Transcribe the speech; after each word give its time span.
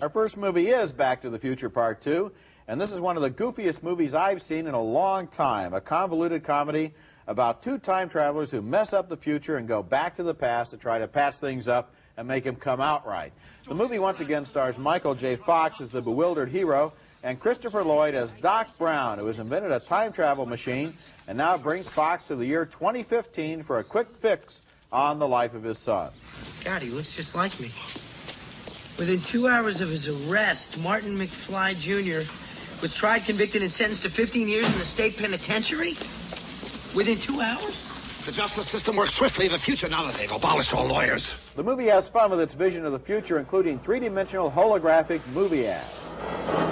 Our 0.00 0.08
first 0.08 0.36
movie 0.36 0.68
is 0.68 0.92
Back 0.92 1.22
to 1.22 1.30
the 1.30 1.40
Future 1.40 1.68
Part 1.68 2.02
2, 2.02 2.30
and 2.68 2.80
this 2.80 2.92
is 2.92 3.00
one 3.00 3.16
of 3.16 3.22
the 3.22 3.32
goofiest 3.32 3.82
movies 3.82 4.14
I've 4.14 4.40
seen 4.40 4.68
in 4.68 4.74
a 4.74 4.80
long 4.80 5.26
time. 5.26 5.74
A 5.74 5.80
convoluted 5.80 6.44
comedy 6.44 6.94
about 7.26 7.64
two 7.64 7.78
time 7.78 8.08
travelers 8.08 8.52
who 8.52 8.62
mess 8.62 8.92
up 8.92 9.08
the 9.08 9.16
future 9.16 9.56
and 9.56 9.66
go 9.66 9.82
back 9.82 10.14
to 10.14 10.22
the 10.22 10.34
past 10.34 10.70
to 10.70 10.76
try 10.76 11.00
to 11.00 11.08
patch 11.08 11.34
things 11.38 11.66
up 11.66 11.92
and 12.16 12.28
make 12.28 12.44
them 12.44 12.54
come 12.54 12.80
out 12.80 13.08
right. 13.08 13.32
The 13.66 13.74
movie 13.74 13.98
once 13.98 14.20
again 14.20 14.44
stars 14.44 14.78
Michael 14.78 15.16
J. 15.16 15.34
Fox 15.34 15.80
as 15.80 15.90
the 15.90 16.00
bewildered 16.00 16.48
hero 16.48 16.92
and 17.24 17.40
Christopher 17.40 17.82
Lloyd 17.82 18.14
as 18.14 18.32
Doc 18.34 18.68
Brown, 18.78 19.18
who 19.18 19.26
has 19.26 19.40
invented 19.40 19.72
a 19.72 19.80
time 19.80 20.12
travel 20.12 20.46
machine 20.46 20.94
and 21.26 21.36
now 21.36 21.58
brings 21.58 21.88
Fox 21.88 22.28
to 22.28 22.36
the 22.36 22.46
year 22.46 22.66
2015 22.66 23.64
for 23.64 23.80
a 23.80 23.84
quick 23.84 24.06
fix 24.22 24.60
on 24.92 25.18
the 25.18 25.26
life 25.26 25.54
of 25.54 25.64
his 25.64 25.76
son. 25.76 26.12
God, 26.64 26.82
he 26.82 26.90
looks 26.90 27.12
just 27.16 27.34
like 27.34 27.58
me. 27.58 27.72
Within 28.98 29.22
two 29.22 29.46
hours 29.46 29.80
of 29.80 29.88
his 29.88 30.08
arrest, 30.08 30.76
Martin 30.76 31.16
McFly 31.16 31.76
Jr. 31.76 32.28
was 32.82 32.92
tried, 32.92 33.24
convicted, 33.26 33.62
and 33.62 33.70
sentenced 33.70 34.02
to 34.02 34.10
15 34.10 34.48
years 34.48 34.66
in 34.66 34.76
the 34.76 34.84
state 34.84 35.16
penitentiary? 35.16 35.96
Within 36.96 37.20
two 37.20 37.40
hours? 37.40 37.88
The 38.26 38.32
justice 38.32 38.68
system 38.68 38.96
works 38.96 39.14
swiftly 39.14 39.46
in 39.46 39.52
the 39.52 39.58
future 39.58 39.88
now 39.88 40.04
that 40.06 40.18
they've 40.18 40.30
abolished 40.30 40.74
all 40.74 40.88
lawyers. 40.88 41.32
The 41.54 41.62
movie 41.62 41.86
has 41.86 42.08
fun 42.08 42.32
with 42.32 42.40
its 42.40 42.54
vision 42.54 42.84
of 42.84 42.90
the 42.90 42.98
future, 42.98 43.38
including 43.38 43.78
three-dimensional 43.78 44.50
holographic 44.50 45.24
movie 45.28 45.68
ads. 45.68 46.67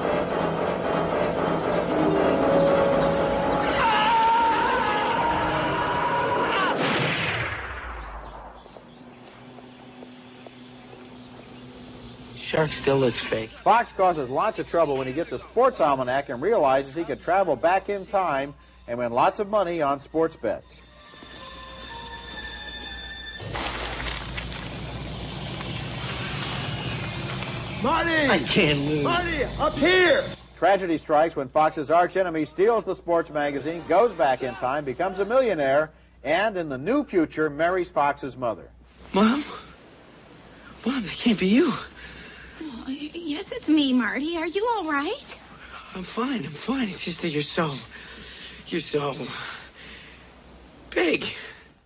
Shark 12.57 12.73
still 12.73 12.99
looks 12.99 13.21
fake. 13.29 13.51
Fox 13.63 13.93
causes 13.93 14.31
lots 14.31 14.59
of 14.59 14.67
trouble 14.67 14.97
when 14.97 15.07
he 15.07 15.13
gets 15.13 15.31
a 15.31 15.39
sports 15.39 15.79
almanac 15.79 16.31
and 16.31 16.41
realizes 16.41 16.95
he 16.95 17.05
could 17.05 17.21
travel 17.21 17.55
back 17.55 17.91
in 17.91 18.07
time 18.07 18.55
and 18.89 18.99
win 18.99 19.13
lots 19.13 19.41
of 19.41 19.51
money 19.51 19.83
on 19.83 20.01
sports 20.01 20.37
bets. 20.37 20.65
Marty! 27.83 28.27
I 28.27 28.43
can't 28.51 28.79
move. 28.79 29.03
Marty, 29.03 29.45
up 29.59 29.75
here! 29.75 30.25
Tragedy 30.57 30.97
strikes 30.97 31.37
when 31.37 31.51
Fox's 31.51 31.91
archenemy 31.91 32.47
steals 32.47 32.85
the 32.85 32.95
sports 32.95 33.29
magazine, 33.29 33.85
goes 33.87 34.15
back 34.15 34.43
in 34.43 34.55
time, 34.55 34.87
becomes 34.87 35.19
a 35.19 35.27
millionaire, 35.27 35.91
and 36.25 36.57
in 36.57 36.71
the 36.71 36.79
new 36.79 37.05
future 37.05 37.51
marries 37.51 37.91
Fox's 37.91 38.35
mother. 38.35 38.71
Mom? 39.13 39.45
Mom, 40.87 41.03
that 41.03 41.17
can't 41.23 41.39
be 41.39 41.49
you. 41.49 41.71
Oh, 42.89 42.91
yes, 42.91 43.47
it's 43.51 43.67
me, 43.67 43.93
Marty. 43.93 44.37
Are 44.37 44.47
you 44.47 44.65
all 44.77 44.89
right? 44.89 45.25
I'm 45.95 46.05
fine. 46.05 46.47
I'm 46.47 46.55
fine. 46.67 46.89
It's 46.89 47.05
just 47.05 47.21
that 47.23 47.31
you're 47.31 47.43
so. 47.43 47.77
You're 48.69 48.81
so. 48.81 49.13
big. 50.95 51.25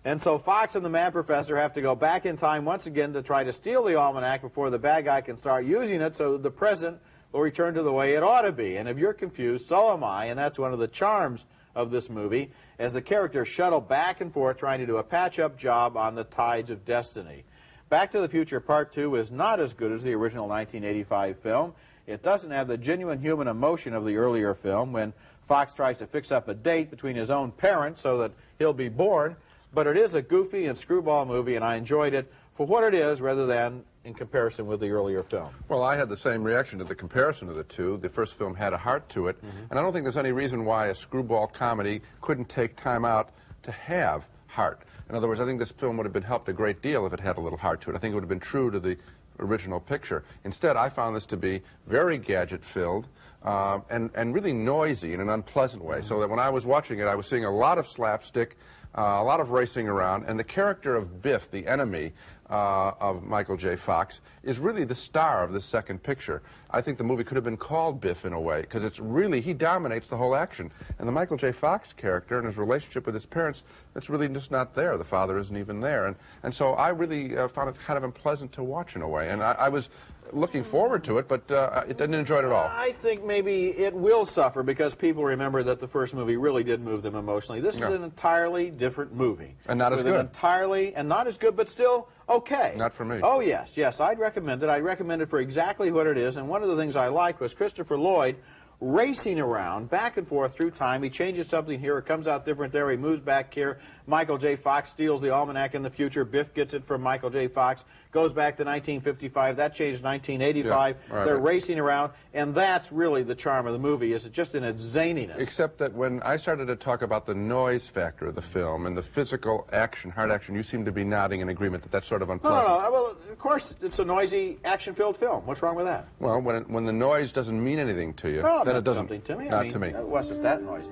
And 0.04 0.20
so 0.20 0.38
Fox 0.38 0.74
and 0.74 0.84
the 0.84 0.90
Mad 0.90 1.14
Professor 1.14 1.56
have 1.56 1.72
to 1.74 1.80
go 1.80 1.94
back 1.94 2.26
in 2.26 2.36
time 2.36 2.66
once 2.66 2.84
again 2.84 3.14
to 3.14 3.22
try 3.22 3.44
to 3.44 3.52
steal 3.52 3.82
the 3.82 3.96
almanac 3.96 4.42
before 4.42 4.68
the 4.68 4.78
bad 4.78 5.06
guy 5.06 5.22
can 5.22 5.38
start 5.38 5.64
using 5.64 6.02
it 6.02 6.16
so 6.16 6.36
the 6.36 6.50
present 6.50 6.98
will 7.32 7.40
return 7.40 7.72
to 7.74 7.82
the 7.82 7.92
way 7.92 8.14
it 8.14 8.22
ought 8.22 8.42
to 8.42 8.52
be. 8.52 8.76
And 8.76 8.86
if 8.86 8.98
you're 8.98 9.14
confused, 9.14 9.68
so 9.68 9.92
am 9.94 10.04
I, 10.04 10.26
and 10.26 10.38
that's 10.38 10.58
one 10.58 10.74
of 10.74 10.78
the 10.78 10.88
charms 10.88 11.46
of 11.74 11.90
this 11.90 12.10
movie, 12.10 12.50
as 12.78 12.92
the 12.92 13.00
characters 13.00 13.48
shuttle 13.48 13.80
back 13.80 14.20
and 14.20 14.34
forth 14.34 14.58
trying 14.58 14.80
to 14.80 14.86
do 14.86 14.98
a 14.98 15.02
patch-up 15.02 15.56
job 15.56 15.96
on 15.96 16.14
the 16.14 16.24
tides 16.24 16.68
of 16.68 16.84
destiny. 16.84 17.44
Back 17.90 18.12
to 18.12 18.20
the 18.20 18.28
Future 18.28 18.60
Part 18.60 18.92
2 18.92 19.16
is 19.16 19.32
not 19.32 19.58
as 19.58 19.72
good 19.72 19.90
as 19.90 20.00
the 20.04 20.14
original 20.14 20.46
1985 20.46 21.40
film. 21.40 21.74
It 22.06 22.22
doesn't 22.22 22.52
have 22.52 22.68
the 22.68 22.78
genuine 22.78 23.18
human 23.18 23.48
emotion 23.48 23.94
of 23.94 24.04
the 24.04 24.16
earlier 24.16 24.54
film 24.54 24.92
when 24.92 25.12
Fox 25.48 25.72
tries 25.72 25.96
to 25.96 26.06
fix 26.06 26.30
up 26.30 26.46
a 26.46 26.54
date 26.54 26.88
between 26.88 27.16
his 27.16 27.30
own 27.30 27.50
parents 27.50 28.00
so 28.00 28.18
that 28.18 28.30
he'll 28.60 28.72
be 28.72 28.88
born, 28.88 29.34
but 29.74 29.88
it 29.88 29.96
is 29.96 30.14
a 30.14 30.22
goofy 30.22 30.66
and 30.66 30.78
screwball 30.78 31.26
movie, 31.26 31.56
and 31.56 31.64
I 31.64 31.74
enjoyed 31.74 32.14
it 32.14 32.32
for 32.56 32.64
what 32.64 32.84
it 32.84 32.94
is 32.94 33.20
rather 33.20 33.46
than 33.46 33.82
in 34.04 34.14
comparison 34.14 34.68
with 34.68 34.78
the 34.78 34.90
earlier 34.90 35.24
film. 35.24 35.52
Well, 35.68 35.82
I 35.82 35.96
had 35.96 36.08
the 36.08 36.16
same 36.16 36.44
reaction 36.44 36.78
to 36.78 36.84
the 36.84 36.94
comparison 36.94 37.48
of 37.48 37.56
the 37.56 37.64
two. 37.64 37.96
The 37.96 38.08
first 38.08 38.34
film 38.38 38.54
had 38.54 38.72
a 38.72 38.78
heart 38.78 39.08
to 39.10 39.26
it, 39.26 39.36
mm-hmm. 39.44 39.64
and 39.68 39.76
I 39.76 39.82
don't 39.82 39.92
think 39.92 40.04
there's 40.04 40.16
any 40.16 40.30
reason 40.30 40.64
why 40.64 40.86
a 40.86 40.94
screwball 40.94 41.48
comedy 41.48 42.02
couldn't 42.20 42.48
take 42.48 42.76
time 42.76 43.04
out 43.04 43.30
to 43.64 43.72
have 43.72 44.22
heart. 44.46 44.78
In 45.10 45.16
other 45.16 45.26
words, 45.26 45.40
I 45.40 45.44
think 45.44 45.58
this 45.58 45.72
film 45.72 45.96
would 45.96 46.06
have 46.06 46.12
been 46.12 46.22
helped 46.22 46.48
a 46.48 46.52
great 46.52 46.82
deal 46.82 47.04
if 47.04 47.12
it 47.12 47.18
had 47.18 47.36
a 47.36 47.40
little 47.40 47.58
heart 47.58 47.80
to 47.82 47.90
it. 47.90 47.96
I 47.96 47.98
think 47.98 48.12
it 48.12 48.14
would 48.14 48.22
have 48.22 48.28
been 48.28 48.38
true 48.38 48.70
to 48.70 48.78
the 48.78 48.96
original 49.40 49.80
picture. 49.80 50.22
Instead, 50.44 50.76
I 50.76 50.88
found 50.88 51.16
this 51.16 51.26
to 51.26 51.36
be 51.36 51.62
very 51.88 52.16
gadget-filled 52.16 53.08
uh, 53.42 53.80
and, 53.90 54.10
and 54.14 54.32
really 54.32 54.52
noisy 54.52 55.12
in 55.12 55.20
an 55.20 55.28
unpleasant 55.28 55.84
way, 55.84 56.00
so 56.02 56.20
that 56.20 56.30
when 56.30 56.38
I 56.38 56.48
was 56.48 56.64
watching 56.64 57.00
it, 57.00 57.06
I 57.06 57.16
was 57.16 57.26
seeing 57.26 57.44
a 57.44 57.50
lot 57.50 57.76
of 57.76 57.88
slapstick, 57.88 58.56
uh, 58.96 59.00
a 59.00 59.24
lot 59.24 59.40
of 59.40 59.50
racing 59.50 59.88
around, 59.88 60.26
and 60.26 60.38
the 60.38 60.44
character 60.44 60.94
of 60.94 61.22
Biff, 61.22 61.50
the 61.50 61.66
enemy 61.66 62.12
uh, 62.48 62.92
of 63.00 63.24
Michael 63.24 63.56
J. 63.56 63.74
Fox, 63.74 64.20
is 64.44 64.60
really 64.60 64.84
the 64.84 64.94
star 64.94 65.42
of 65.42 65.52
the 65.52 65.60
second 65.60 66.04
picture. 66.04 66.40
I 66.72 66.82
think 66.82 66.98
the 66.98 67.04
movie 67.04 67.24
could 67.24 67.36
have 67.36 67.44
been 67.44 67.56
called 67.56 68.00
Biff 68.00 68.24
in 68.24 68.32
a 68.32 68.40
way, 68.40 68.60
because 68.62 68.84
it's 68.84 68.98
really, 68.98 69.40
he 69.40 69.52
dominates 69.52 70.06
the 70.08 70.16
whole 70.16 70.34
action. 70.34 70.70
And 70.98 71.08
the 71.08 71.12
Michael 71.12 71.36
J. 71.36 71.52
Fox 71.52 71.92
character 71.92 72.38
and 72.38 72.46
his 72.46 72.56
relationship 72.56 73.06
with 73.06 73.14
his 73.14 73.26
parents, 73.26 73.62
that's 73.94 74.08
really 74.08 74.28
just 74.28 74.50
not 74.50 74.74
there. 74.74 74.96
The 74.98 75.04
father 75.04 75.38
isn't 75.38 75.56
even 75.56 75.80
there. 75.80 76.06
And, 76.06 76.16
and 76.42 76.54
so 76.54 76.70
I 76.72 76.90
really 76.90 77.36
uh, 77.36 77.48
found 77.48 77.68
it 77.70 77.76
kind 77.86 77.96
of 77.96 78.04
unpleasant 78.04 78.52
to 78.54 78.62
watch 78.62 78.96
in 78.96 79.02
a 79.02 79.08
way. 79.08 79.28
And 79.30 79.42
I, 79.42 79.52
I 79.52 79.68
was 79.68 79.88
looking 80.32 80.62
forward 80.62 81.02
to 81.04 81.18
it, 81.18 81.28
but 81.28 81.50
uh, 81.50 81.82
it 81.88 81.98
didn't 81.98 82.14
enjoy 82.14 82.38
it 82.38 82.44
at 82.44 82.52
all. 82.52 82.68
I 82.68 82.92
think 83.02 83.24
maybe 83.24 83.70
it 83.70 83.92
will 83.92 84.26
suffer 84.26 84.62
because 84.62 84.94
people 84.94 85.24
remember 85.24 85.64
that 85.64 85.80
the 85.80 85.88
first 85.88 86.14
movie 86.14 86.36
really 86.36 86.62
did 86.62 86.80
move 86.80 87.02
them 87.02 87.16
emotionally. 87.16 87.60
This 87.60 87.76
Yeah. 87.76 87.88
is 87.88 87.94
an 87.94 88.04
entirely 88.04 88.70
different 88.70 89.12
movie. 89.12 89.56
And 89.66 89.78
not 89.78 89.92
as 89.92 90.02
good. 90.02 90.14
An 90.14 90.20
entirely, 90.20 90.94
and 90.94 91.08
not 91.08 91.26
as 91.26 91.36
good, 91.36 91.56
but 91.56 91.68
still 91.68 92.08
okay. 92.28 92.74
Not 92.76 92.94
for 92.94 93.04
me. 93.04 93.18
Oh, 93.22 93.40
yes, 93.40 93.72
yes. 93.74 93.98
I'd 93.98 94.20
recommend 94.20 94.62
it. 94.62 94.68
I'd 94.68 94.84
recommend 94.84 95.20
it 95.20 95.30
for 95.30 95.40
exactly 95.40 95.90
what 95.90 96.06
it 96.06 96.16
is. 96.16 96.36
And 96.36 96.48
one 96.60 96.68
of 96.68 96.76
the 96.76 96.82
things 96.82 96.94
I 96.94 97.08
liked 97.08 97.40
was 97.40 97.54
Christopher 97.54 97.96
Lloyd 97.96 98.36
racing 98.82 99.40
around 99.40 99.88
back 99.88 100.18
and 100.18 100.28
forth 100.28 100.54
through 100.54 100.72
time. 100.72 101.02
He 101.02 101.08
changes 101.08 101.48
something 101.48 101.80
here, 101.80 101.96
it 101.96 102.04
comes 102.04 102.26
out 102.26 102.44
different 102.44 102.70
there, 102.70 102.90
he 102.90 102.98
moves 102.98 103.22
back 103.22 103.54
here. 103.54 103.78
Michael 104.06 104.36
J. 104.36 104.56
Fox 104.56 104.90
steals 104.90 105.22
the 105.22 105.30
almanac 105.30 105.74
in 105.74 105.82
the 105.82 105.88
future. 105.88 106.22
Biff 106.22 106.52
gets 106.52 106.74
it 106.74 106.86
from 106.86 107.00
Michael 107.00 107.30
J. 107.30 107.48
Fox, 107.48 107.82
goes 108.12 108.32
back 108.32 108.56
to 108.56 108.64
1955. 108.64 109.56
That 109.56 109.74
changed 109.74 110.02
1985. 110.02 110.96
Yeah, 111.08 111.14
right, 111.14 111.24
They're 111.24 111.34
right. 111.36 111.42
racing 111.42 111.78
around, 111.78 112.12
and 112.34 112.54
that's 112.54 112.90
really 112.90 113.22
the 113.22 113.34
charm 113.34 113.66
of 113.66 113.72
the 113.72 113.78
movie, 113.78 114.12
is 114.12 114.24
it 114.26 114.32
just 114.32 114.54
in 114.54 114.64
its 114.64 114.82
zaniness. 114.82 115.38
Except 115.38 115.78
that 115.78 115.94
when 115.94 116.20
I 116.22 116.36
started 116.36 116.66
to 116.66 116.76
talk 116.76 117.02
about 117.02 117.26
the 117.26 117.34
noise 117.34 117.86
factor 117.94 118.26
of 118.26 118.34
the 118.34 118.42
film 118.42 118.86
and 118.86 118.96
the 118.96 119.02
physical 119.02 119.68
action, 119.72 120.10
hard 120.10 120.30
action, 120.30 120.54
you 120.54 120.62
seem 120.62 120.84
to 120.84 120.92
be 120.92 121.04
nodding 121.04 121.40
in 121.40 121.48
agreement 121.48 121.82
that 121.84 121.92
that's 121.92 122.08
sort 122.08 122.22
of 122.22 122.28
no, 122.28 122.34
no, 122.34 122.38
unpleasant. 122.38 122.66
no. 122.84 122.90
Well, 122.92 123.16
of 123.30 123.38
course, 123.38 123.74
it's 123.80 123.98
a 123.98 124.04
noisy, 124.04 124.58
action-filled 124.64 125.16
film. 125.18 125.46
What's 125.46 125.62
wrong 125.62 125.76
with 125.76 125.86
that? 125.86 126.06
Well, 126.18 126.40
when, 126.40 126.56
it, 126.56 126.68
when 126.70 126.86
the 126.86 126.92
noise 126.92 127.32
doesn't 127.32 127.62
mean 127.62 127.78
anything 127.78 128.14
to 128.14 128.28
you, 128.30 128.42
No, 128.42 128.64
then 128.64 128.74
it 128.74 128.78
it 128.80 128.84
doesn't. 128.84 129.00
something 129.08 129.22
to 129.22 129.36
me. 129.36 129.48
Not 129.48 129.60
I 129.60 129.62
mean, 129.64 129.72
to 129.72 129.78
me. 129.78 129.88
It 129.88 130.06
wasn't 130.06 130.42
that 130.42 130.62
noisy. 130.62 130.90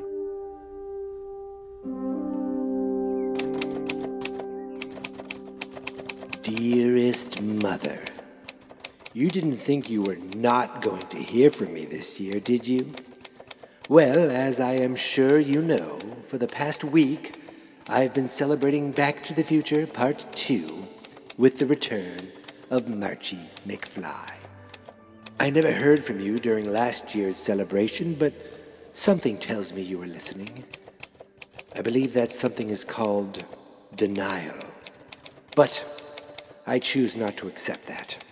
Dearest 6.56 7.42
Mother, 7.42 8.00
you 9.12 9.28
didn't 9.28 9.58
think 9.58 9.90
you 9.90 10.00
were 10.00 10.16
not 10.34 10.80
going 10.80 11.06
to 11.08 11.18
hear 11.18 11.50
from 11.50 11.74
me 11.74 11.84
this 11.84 12.18
year, 12.18 12.40
did 12.40 12.66
you? 12.66 12.90
Well, 13.90 14.30
as 14.30 14.58
I 14.58 14.72
am 14.72 14.96
sure 14.96 15.38
you 15.38 15.60
know, 15.60 15.98
for 16.26 16.38
the 16.38 16.48
past 16.48 16.82
week, 16.82 17.36
I've 17.90 18.14
been 18.14 18.28
celebrating 18.28 18.92
Back 18.92 19.22
to 19.24 19.34
the 19.34 19.44
Future 19.44 19.86
Part 19.86 20.24
2 20.36 20.86
with 21.36 21.58
the 21.58 21.66
return 21.66 22.32
of 22.70 22.84
Marchie 22.84 23.48
McFly. 23.66 24.32
I 25.38 25.50
never 25.50 25.70
heard 25.70 26.02
from 26.02 26.18
you 26.18 26.38
during 26.38 26.72
last 26.72 27.14
year's 27.14 27.36
celebration, 27.36 28.14
but 28.14 28.32
something 28.92 29.36
tells 29.36 29.74
me 29.74 29.82
you 29.82 29.98
were 29.98 30.06
listening. 30.06 30.64
I 31.76 31.82
believe 31.82 32.14
that 32.14 32.32
something 32.32 32.70
is 32.70 32.84
called 32.84 33.44
denial. 33.94 34.56
But 35.54 35.84
I 36.68 36.78
choose 36.78 37.16
not 37.16 37.38
to 37.38 37.48
accept 37.48 37.86
that. 37.86 38.22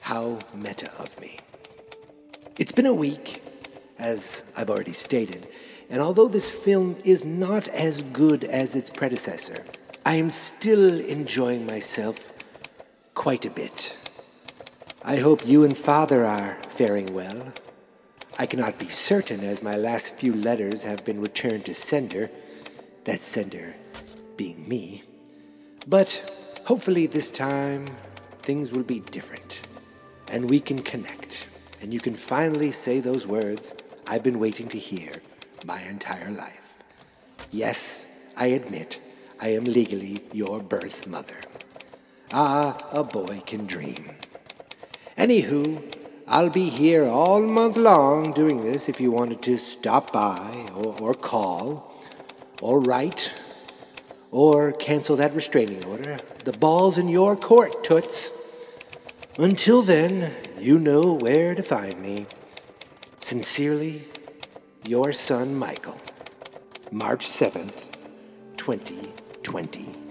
How 0.00 0.38
meta 0.54 0.90
of 0.98 1.20
me. 1.20 1.36
It's 2.58 2.72
been 2.72 2.86
a 2.86 2.94
week, 2.94 3.42
as 3.98 4.42
I've 4.56 4.70
already 4.70 4.94
stated, 4.94 5.46
and 5.90 6.00
although 6.00 6.28
this 6.28 6.48
film 6.48 6.96
is 7.04 7.26
not 7.26 7.68
as 7.68 8.00
good 8.00 8.44
as 8.44 8.74
its 8.74 8.88
predecessor, 8.88 9.66
I 10.02 10.14
am 10.14 10.30
still 10.30 10.98
enjoying 10.98 11.66
myself 11.66 12.32
quite 13.12 13.44
a 13.44 13.50
bit. 13.50 13.94
I 15.04 15.16
hope 15.16 15.46
you 15.46 15.62
and 15.62 15.76
Father 15.76 16.24
are 16.24 16.54
faring 16.54 17.12
well. 17.12 17.52
I 18.38 18.46
cannot 18.46 18.78
be 18.78 18.88
certain 18.88 19.40
as 19.44 19.62
my 19.62 19.76
last 19.76 20.14
few 20.14 20.34
letters 20.34 20.84
have 20.84 21.04
been 21.04 21.20
returned 21.20 21.66
to 21.66 21.74
sender, 21.74 22.30
that 23.04 23.20
sender 23.20 23.74
being 24.38 24.66
me. 24.66 25.02
But 25.86 26.33
hopefully 26.64 27.06
this 27.06 27.30
time 27.30 27.86
things 28.40 28.72
will 28.72 28.82
be 28.82 29.00
different 29.00 29.60
and 30.32 30.48
we 30.48 30.58
can 30.60 30.78
connect. 30.78 31.46
and 31.82 31.92
you 31.92 32.00
can 32.00 32.14
finally 32.14 32.70
say 32.70 33.00
those 33.00 33.26
words 33.26 33.72
I've 34.08 34.22
been 34.22 34.38
waiting 34.38 34.68
to 34.68 34.78
hear 34.78 35.12
my 35.66 35.82
entire 35.82 36.30
life. 36.30 36.78
Yes, 37.50 38.06
I 38.36 38.46
admit 38.46 39.00
I 39.40 39.48
am 39.48 39.64
legally 39.64 40.18
your 40.32 40.62
birth 40.62 41.06
mother. 41.06 41.36
Ah, 42.32 42.78
a 42.92 43.04
boy 43.04 43.42
can 43.46 43.66
dream. 43.66 44.16
Anywho, 45.18 45.82
I'll 46.26 46.50
be 46.50 46.68
here 46.70 47.04
all 47.04 47.40
month 47.42 47.76
long 47.76 48.32
doing 48.32 48.64
this 48.64 48.88
if 48.88 49.00
you 49.00 49.10
wanted 49.10 49.42
to 49.42 49.58
stop 49.58 50.12
by 50.12 50.66
or, 50.74 50.96
or 51.00 51.14
call 51.14 52.00
or 52.62 52.80
write 52.80 53.30
or 54.34 54.72
cancel 54.72 55.14
that 55.14 55.32
restraining 55.32 55.84
order. 55.84 56.16
The 56.44 56.58
ball's 56.58 56.98
in 56.98 57.08
your 57.08 57.36
court, 57.36 57.84
Toots. 57.84 58.32
Until 59.38 59.80
then, 59.82 60.32
you 60.58 60.80
know 60.80 61.12
where 61.12 61.54
to 61.54 61.62
find 61.62 62.02
me. 62.02 62.26
Sincerely, 63.20 64.02
your 64.88 65.12
son 65.12 65.54
Michael. 65.54 65.96
March 66.90 67.24
7th, 67.24 67.84
2022. 68.56 70.03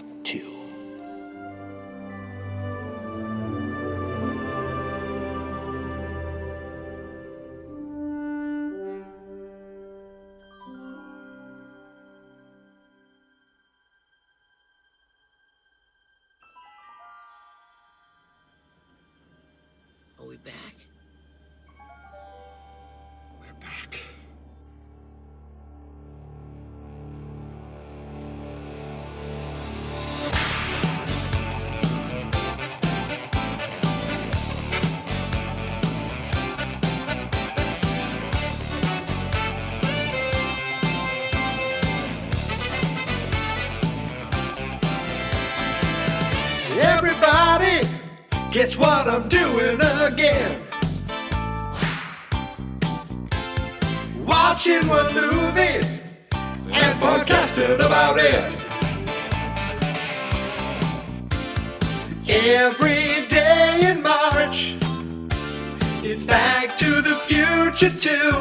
Again? 50.04 50.60
Watching 54.26 54.86
one 54.86 55.12
movie 55.14 55.80
and 56.72 56.94
podcasting 57.00 57.76
about 57.76 58.18
it. 58.18 58.56
Every 62.28 63.26
day 63.28 63.80
in 63.90 64.02
March, 64.02 64.76
it's 66.02 66.24
back 66.24 66.76
to 66.78 67.00
the 67.00 67.16
future 67.26 67.90
too. 67.90 68.32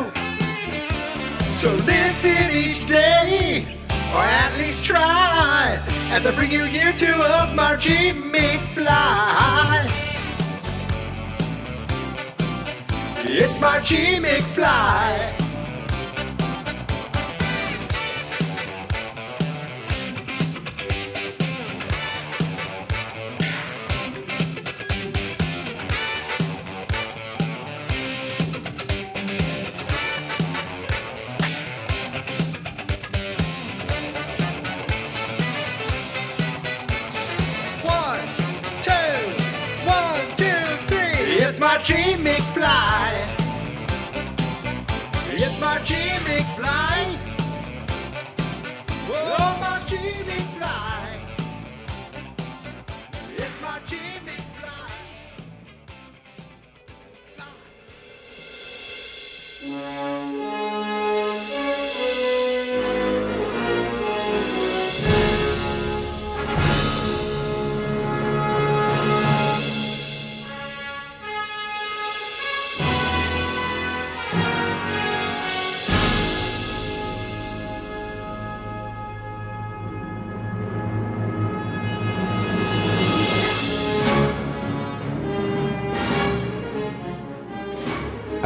So 1.61 1.71
listen 1.85 2.51
each 2.51 2.85
day, 2.85 3.77
or 4.13 4.21
at 4.21 4.57
least 4.57 4.83
try, 4.83 5.79
as 6.11 6.25
I 6.25 6.31
bring 6.35 6.51
you 6.51 6.65
year 6.65 6.91
two 6.93 7.13
of 7.13 7.55
Margie 7.55 8.11
McFly. 8.11 10.02
It's 13.35 13.59
Margie 13.59 14.19
McFly. 14.19 15.42
Margie 41.83 42.15
McFly. 42.23 43.11
It's 45.31 45.59
Margie 45.59 45.95
McFly. 46.23 47.19
Oh, 49.09 49.57
Margie 49.59 50.23
McFly. 50.23 50.82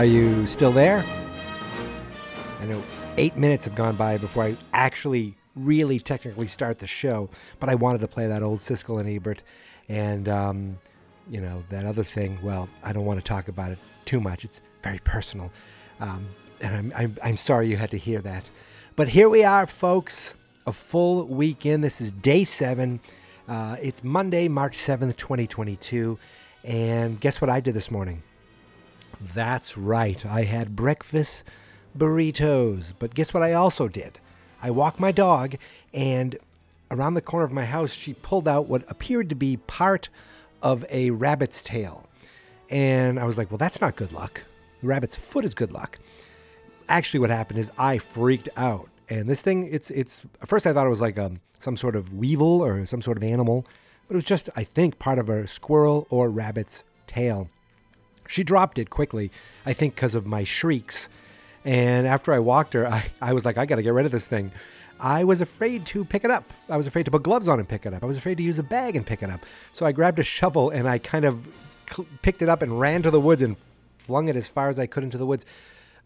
You 0.07 0.47
still 0.47 0.71
there? 0.71 1.03
I 2.61 2.65
know 2.65 2.81
eight 3.17 3.35
minutes 3.35 3.65
have 3.65 3.75
gone 3.75 3.95
by 3.95 4.17
before 4.17 4.43
I 4.43 4.57
actually 4.73 5.35
really 5.55 5.99
technically 5.99 6.47
start 6.47 6.79
the 6.79 6.87
show, 6.87 7.29
but 7.59 7.69
I 7.69 7.75
wanted 7.75 7.99
to 7.99 8.07
play 8.07 8.27
that 8.27 8.43
old 8.43 8.59
Siskel 8.59 8.99
and 8.99 9.09
Ebert 9.09 9.41
and, 9.89 10.29
um, 10.29 10.77
you 11.29 11.41
know, 11.41 11.63
that 11.69 11.85
other 11.85 12.03
thing. 12.03 12.37
Well, 12.41 12.69
I 12.83 12.93
don't 12.93 13.05
want 13.05 13.19
to 13.19 13.25
talk 13.25 13.47
about 13.47 13.71
it 13.71 13.79
too 14.05 14.21
much. 14.21 14.45
It's 14.45 14.61
very 14.83 14.99
personal. 14.99 15.51
Um, 15.99 16.25
and 16.61 16.75
I'm, 16.75 16.93
I'm, 16.95 17.17
I'm 17.23 17.37
sorry 17.37 17.67
you 17.67 17.77
had 17.77 17.91
to 17.91 17.97
hear 17.97 18.21
that. 18.21 18.49
But 18.95 19.09
here 19.09 19.29
we 19.29 19.43
are, 19.43 19.67
folks, 19.67 20.33
a 20.65 20.71
full 20.71 21.25
weekend. 21.25 21.83
This 21.83 22.01
is 22.01 22.11
day 22.11 22.43
seven. 22.43 22.99
Uh, 23.47 23.77
it's 23.81 24.03
Monday, 24.03 24.47
March 24.47 24.77
7th, 24.77 25.17
2022. 25.17 26.17
And 26.63 27.19
guess 27.19 27.39
what 27.41 27.49
I 27.49 27.59
did 27.59 27.73
this 27.73 27.89
morning? 27.91 28.23
That's 29.19 29.77
right. 29.77 30.25
I 30.25 30.43
had 30.43 30.75
breakfast 30.75 31.43
burritos. 31.97 32.93
But 32.97 33.13
guess 33.13 33.33
what 33.33 33.43
I 33.43 33.53
also 33.53 33.87
did? 33.87 34.19
I 34.61 34.71
walked 34.71 34.99
my 34.99 35.11
dog, 35.11 35.55
and 35.93 36.37
around 36.89 37.13
the 37.13 37.21
corner 37.21 37.45
of 37.45 37.51
my 37.51 37.65
house, 37.65 37.93
she 37.93 38.13
pulled 38.13 38.47
out 38.47 38.67
what 38.67 38.89
appeared 38.89 39.29
to 39.29 39.35
be 39.35 39.57
part 39.57 40.09
of 40.61 40.85
a 40.89 41.11
rabbit's 41.11 41.63
tail. 41.63 42.07
And 42.69 43.19
I 43.19 43.25
was 43.25 43.37
like, 43.37 43.51
well, 43.51 43.57
that's 43.57 43.81
not 43.81 43.95
good 43.95 44.11
luck. 44.11 44.41
The 44.81 44.87
rabbit's 44.87 45.15
foot 45.15 45.45
is 45.45 45.53
good 45.53 45.71
luck. 45.71 45.99
Actually, 46.89 47.19
what 47.19 47.29
happened 47.29 47.59
is 47.59 47.71
I 47.77 47.97
freaked 47.97 48.49
out. 48.57 48.89
And 49.09 49.29
this 49.29 49.41
thing, 49.41 49.69
it's, 49.71 49.89
it's, 49.91 50.21
at 50.41 50.49
first 50.49 50.67
I 50.67 50.73
thought 50.73 50.85
it 50.85 50.89
was 50.89 51.01
like 51.01 51.17
um, 51.17 51.39
some 51.59 51.77
sort 51.77 51.95
of 51.95 52.13
weevil 52.13 52.61
or 52.61 52.85
some 52.85 53.01
sort 53.01 53.17
of 53.17 53.23
animal, 53.23 53.65
but 54.07 54.15
it 54.15 54.17
was 54.17 54.23
just, 54.23 54.49
I 54.55 54.63
think, 54.63 54.99
part 54.99 55.19
of 55.19 55.29
a 55.29 55.47
squirrel 55.47 56.07
or 56.09 56.29
rabbit's 56.29 56.83
tail. 57.05 57.49
She 58.27 58.43
dropped 58.43 58.77
it 58.77 58.89
quickly, 58.89 59.31
I 59.65 59.73
think 59.73 59.95
because 59.95 60.15
of 60.15 60.25
my 60.25 60.43
shrieks. 60.43 61.09
And 61.65 62.07
after 62.07 62.31
I 62.31 62.39
walked 62.39 62.73
her, 62.73 62.87
I, 62.87 63.05
I 63.21 63.33
was 63.33 63.45
like, 63.45 63.57
I 63.57 63.65
got 63.65 63.75
to 63.75 63.83
get 63.83 63.93
rid 63.93 64.05
of 64.05 64.11
this 64.11 64.27
thing. 64.27 64.51
I 64.99 65.23
was 65.23 65.41
afraid 65.41 65.85
to 65.87 66.05
pick 66.05 66.23
it 66.23 66.31
up. 66.31 66.51
I 66.69 66.77
was 66.77 66.87
afraid 66.87 67.03
to 67.05 67.11
put 67.11 67.23
gloves 67.23 67.47
on 67.47 67.59
and 67.59 67.67
pick 67.67 67.85
it 67.85 67.93
up. 67.93 68.03
I 68.03 68.07
was 68.07 68.17
afraid 68.17 68.37
to 68.37 68.43
use 68.43 68.57
a 68.57 68.63
bag 68.63 68.95
and 68.95 69.05
pick 69.05 69.21
it 69.21 69.29
up. 69.29 69.41
So 69.73 69.85
I 69.85 69.91
grabbed 69.91 70.19
a 70.19 70.23
shovel 70.23 70.69
and 70.71 70.87
I 70.87 70.97
kind 70.97 71.25
of 71.25 71.47
cl- 71.89 72.07
picked 72.21 72.41
it 72.41 72.49
up 72.49 72.61
and 72.61 72.79
ran 72.79 73.03
to 73.03 73.11
the 73.11 73.19
woods 73.19 73.41
and 73.41 73.57
flung 73.97 74.27
it 74.27 74.35
as 74.35 74.47
far 74.47 74.69
as 74.69 74.79
I 74.79 74.87
could 74.87 75.03
into 75.03 75.17
the 75.17 75.25
woods. 75.25 75.45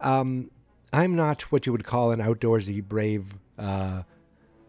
Um, 0.01 0.51
I'm 0.91 1.15
not 1.15 1.43
what 1.43 1.65
you 1.65 1.71
would 1.71 1.85
call 1.85 2.11
an 2.11 2.19
outdoorsy, 2.19 2.83
brave, 2.83 3.35
uh, 3.57 4.03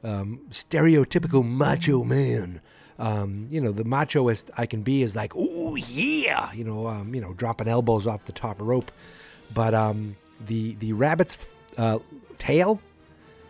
um, 0.05 0.41
stereotypical 0.51 1.45
macho 1.45 2.05
man. 2.05 2.61
Um, 2.99 3.49
you 3.51 3.61
know, 3.61 3.73
the 3.73 3.85
machoist 3.85 4.51
I 4.57 4.67
can 4.67 4.83
be 4.83 5.03
is 5.03 5.17
like, 5.17 5.33
oh 5.35 5.77
yeah, 5.77 6.53
you 6.53 6.65
know, 6.65 6.87
um, 6.87 7.15
you 7.15 7.21
know, 7.21 7.33
dropping 7.33 7.69
elbows 7.69 8.07
off 8.07 8.25
the 8.25 8.33
top 8.33 8.61
rope. 8.61 8.91
But 9.55 9.75
um, 9.75 10.17
the 10.47 10.75
the 10.77 10.93
rabbit's 10.93 11.53
uh, 11.79 11.99
tail, 12.39 12.81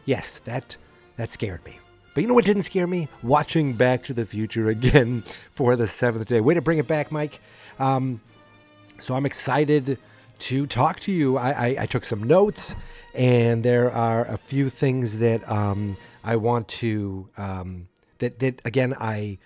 yes, 0.04 0.38
that 0.40 0.76
that 1.16 1.30
scared 1.30 1.64
me. 1.64 1.78
But 2.14 2.20
you 2.20 2.28
know 2.28 2.34
what 2.34 2.44
didn't 2.44 2.62
scare 2.62 2.86
me? 2.86 3.08
Watching 3.22 3.72
Back 3.72 4.02
to 4.04 4.14
the 4.14 4.26
Future 4.26 4.68
again 4.68 5.24
for 5.50 5.76
the 5.76 5.86
seventh 5.86 6.26
day. 6.26 6.40
Way 6.40 6.54
to 6.54 6.60
bring 6.60 6.78
it 6.78 6.86
back, 6.86 7.10
Mike. 7.10 7.40
Um, 7.78 8.20
so 9.00 9.14
I'm 9.14 9.24
excited 9.24 9.98
to 10.40 10.66
talk 10.66 11.00
to 11.00 11.12
you. 11.12 11.38
I, 11.38 11.50
I, 11.50 11.76
I 11.80 11.86
took 11.86 12.04
some 12.04 12.22
notes, 12.24 12.74
and 13.14 13.64
there 13.64 13.90
are 13.90 14.26
a 14.26 14.36
few 14.36 14.68
things 14.68 15.18
that 15.18 15.48
um, 15.50 15.96
I 16.22 16.36
want 16.36 16.68
to 16.68 17.28
um, 17.36 17.88
that 18.22 18.38
that 18.38 18.60
again 18.64 18.94
I 18.98 19.38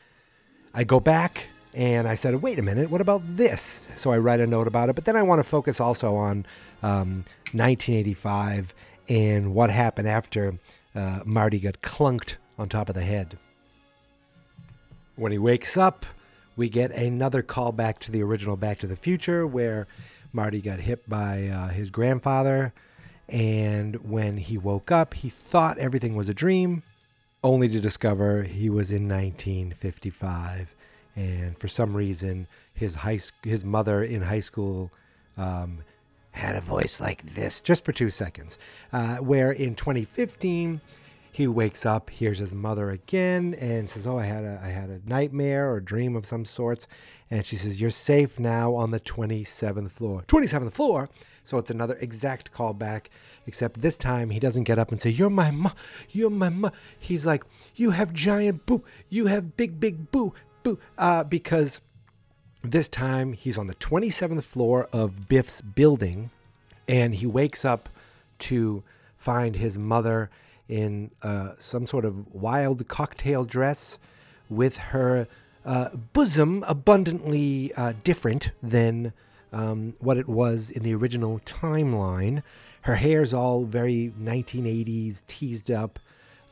I 0.73 0.85
go 0.85 1.01
back 1.01 1.49
and 1.75 2.09
I 2.09 2.15
said, 2.15 2.37
wait 2.37 2.59
a 2.59 2.63
minute, 2.63 2.91
what 2.91 3.01
about 3.03 3.23
this? 3.37 3.89
So 3.97 4.11
I 4.11 4.19
write 4.19 4.41
a 4.41 4.47
note 4.47 4.67
about 4.67 4.89
it, 4.89 4.95
but 4.95 5.05
then 5.05 5.17
I 5.17 5.23
want 5.23 5.41
to 5.41 5.45
focus 5.45 5.79
also 5.79 6.15
on 6.17 6.47
um, 6.83 7.25
1985 7.53 8.75
and 9.09 9.55
what 9.55 9.71
happened 9.71 10.09
after 10.09 10.59
uh, 10.95 11.21
Marty 11.27 11.61
got 11.61 11.83
clunked 11.83 12.37
on 12.59 12.71
top 12.71 12.89
of 12.89 12.95
the 12.95 13.03
head. 13.03 13.39
When 15.17 15.33
he 15.33 15.39
wakes 15.39 15.77
up, 15.77 16.07
we 16.57 16.71
get 16.71 16.93
another 16.93 17.43
callback 17.43 17.99
to 18.01 18.11
the 18.11 18.23
original 18.23 18.57
Back 18.57 18.79
to 18.79 18.87
the 18.87 18.97
Future 18.97 19.47
where 19.47 19.87
Marty 20.33 20.63
got 20.63 20.81
hit 20.81 21.09
by 21.09 21.49
uh, 21.49 21.69
his 21.69 21.91
grandfather. 21.91 22.73
And 23.29 23.97
when 24.11 24.39
he 24.39 24.57
woke 24.57 24.91
up, 24.91 25.15
he 25.15 25.29
thought 25.29 25.79
everything 25.79 26.17
was 26.17 26.29
a 26.29 26.35
dream, 26.35 26.83
only 27.43 27.69
to 27.69 27.81
discover 27.81 28.43
he 28.43 28.71
was 28.71 28.91
in 28.91 29.09
1955. 29.09 30.75
And 31.15 31.59
for 31.59 31.69
some 31.69 31.97
reason, 31.97 32.47
his 32.75 32.97
high 32.97 33.19
his 33.43 33.65
mother 33.65 34.03
in 34.03 34.23
high 34.23 34.41
school 34.41 34.91
um, 35.37 35.83
had 36.33 36.55
a 36.55 36.61
voice 36.61 37.01
like 37.01 37.23
this 37.23 37.63
just 37.63 37.85
for 37.85 37.93
two 37.93 38.11
seconds. 38.11 38.59
Uh, 38.93 39.17
where 39.17 39.51
in 39.51 39.75
2015, 39.75 40.81
he 41.33 41.47
wakes 41.47 41.85
up, 41.85 42.11
hears 42.11 42.39
his 42.39 42.55
mother 42.55 42.91
again, 42.91 43.55
and 43.61 43.89
says, 43.89 44.07
"Oh, 44.07 44.19
I 44.19 44.25
had 44.25 44.45
a 44.45 44.61
I 44.63 44.69
had 44.69 44.91
a 44.91 45.01
nightmare 45.07 45.71
or 45.71 45.81
dream 45.81 46.17
of 46.17 46.27
some 46.27 46.45
sorts." 46.45 46.87
And 47.31 47.45
she 47.45 47.57
says, 47.57 47.81
"You're 47.81 47.91
safe 47.91 48.39
now 48.39 48.75
on 48.75 48.91
the 48.91 49.01
27th 49.01 49.91
floor." 49.91 50.25
27th 50.29 50.73
floor. 50.73 51.09
So 51.47 51.59
it's 51.59 51.71
another 51.71 51.97
exact 52.01 52.53
callback, 52.53 53.07
except 53.47 53.81
this 53.81 53.97
time 53.97 54.31
he 54.31 54.41
doesn't 54.41 54.65
get 54.65 54.81
up 54.81 54.91
and 54.91 55.01
say, 55.01 55.11
"You're 55.11 55.31
my 55.31 55.53
ma, 55.53 55.71
you're 56.11 56.29
my 56.29 56.49
ma." 56.49 56.71
He's 56.99 57.25
like, 57.25 57.45
"You 57.77 57.91
have 57.93 58.13
giant 58.13 58.67
boo, 58.67 58.83
you 59.09 59.27
have 59.27 59.57
big 59.57 59.79
big 59.79 60.11
boo 60.11 60.35
boo," 60.65 60.81
uh, 60.99 61.23
because 61.23 61.81
this 62.63 62.89
time 62.89 63.33
he's 63.33 63.59
on 63.59 63.69
the 63.69 63.77
27th 63.77 64.43
floor 64.43 64.89
of 64.93 65.29
Biff's 65.29 65.61
building, 65.61 66.31
and 66.89 67.15
he 67.15 67.27
wakes 67.27 67.65
up 67.65 67.89
to 68.41 68.83
find 69.17 69.55
his 69.55 69.79
mother 69.79 70.31
in 70.69 71.13
uh, 71.23 71.53
some 71.59 71.87
sort 71.87 72.05
of 72.05 72.35
wild 72.35 72.89
cocktail 72.89 73.45
dress 73.45 74.01
with 74.51 74.79
her 74.79 75.29
uh, 75.65 75.91
bosom 76.13 76.65
abundantly 76.67 77.73
uh, 77.77 77.93
different 78.03 78.51
than 78.61 79.13
um, 79.53 79.95
what 79.99 80.17
it 80.17 80.29
was 80.29 80.71
in 80.71 80.83
the 80.83 80.95
original 80.95 81.41
timeline. 81.41 82.43
Her 82.83 82.97
hair's 82.97 83.35
all 83.35 83.65
very 83.65 84.13
1980s, 84.21 85.27
teased 85.27 85.71
up, 85.71 85.99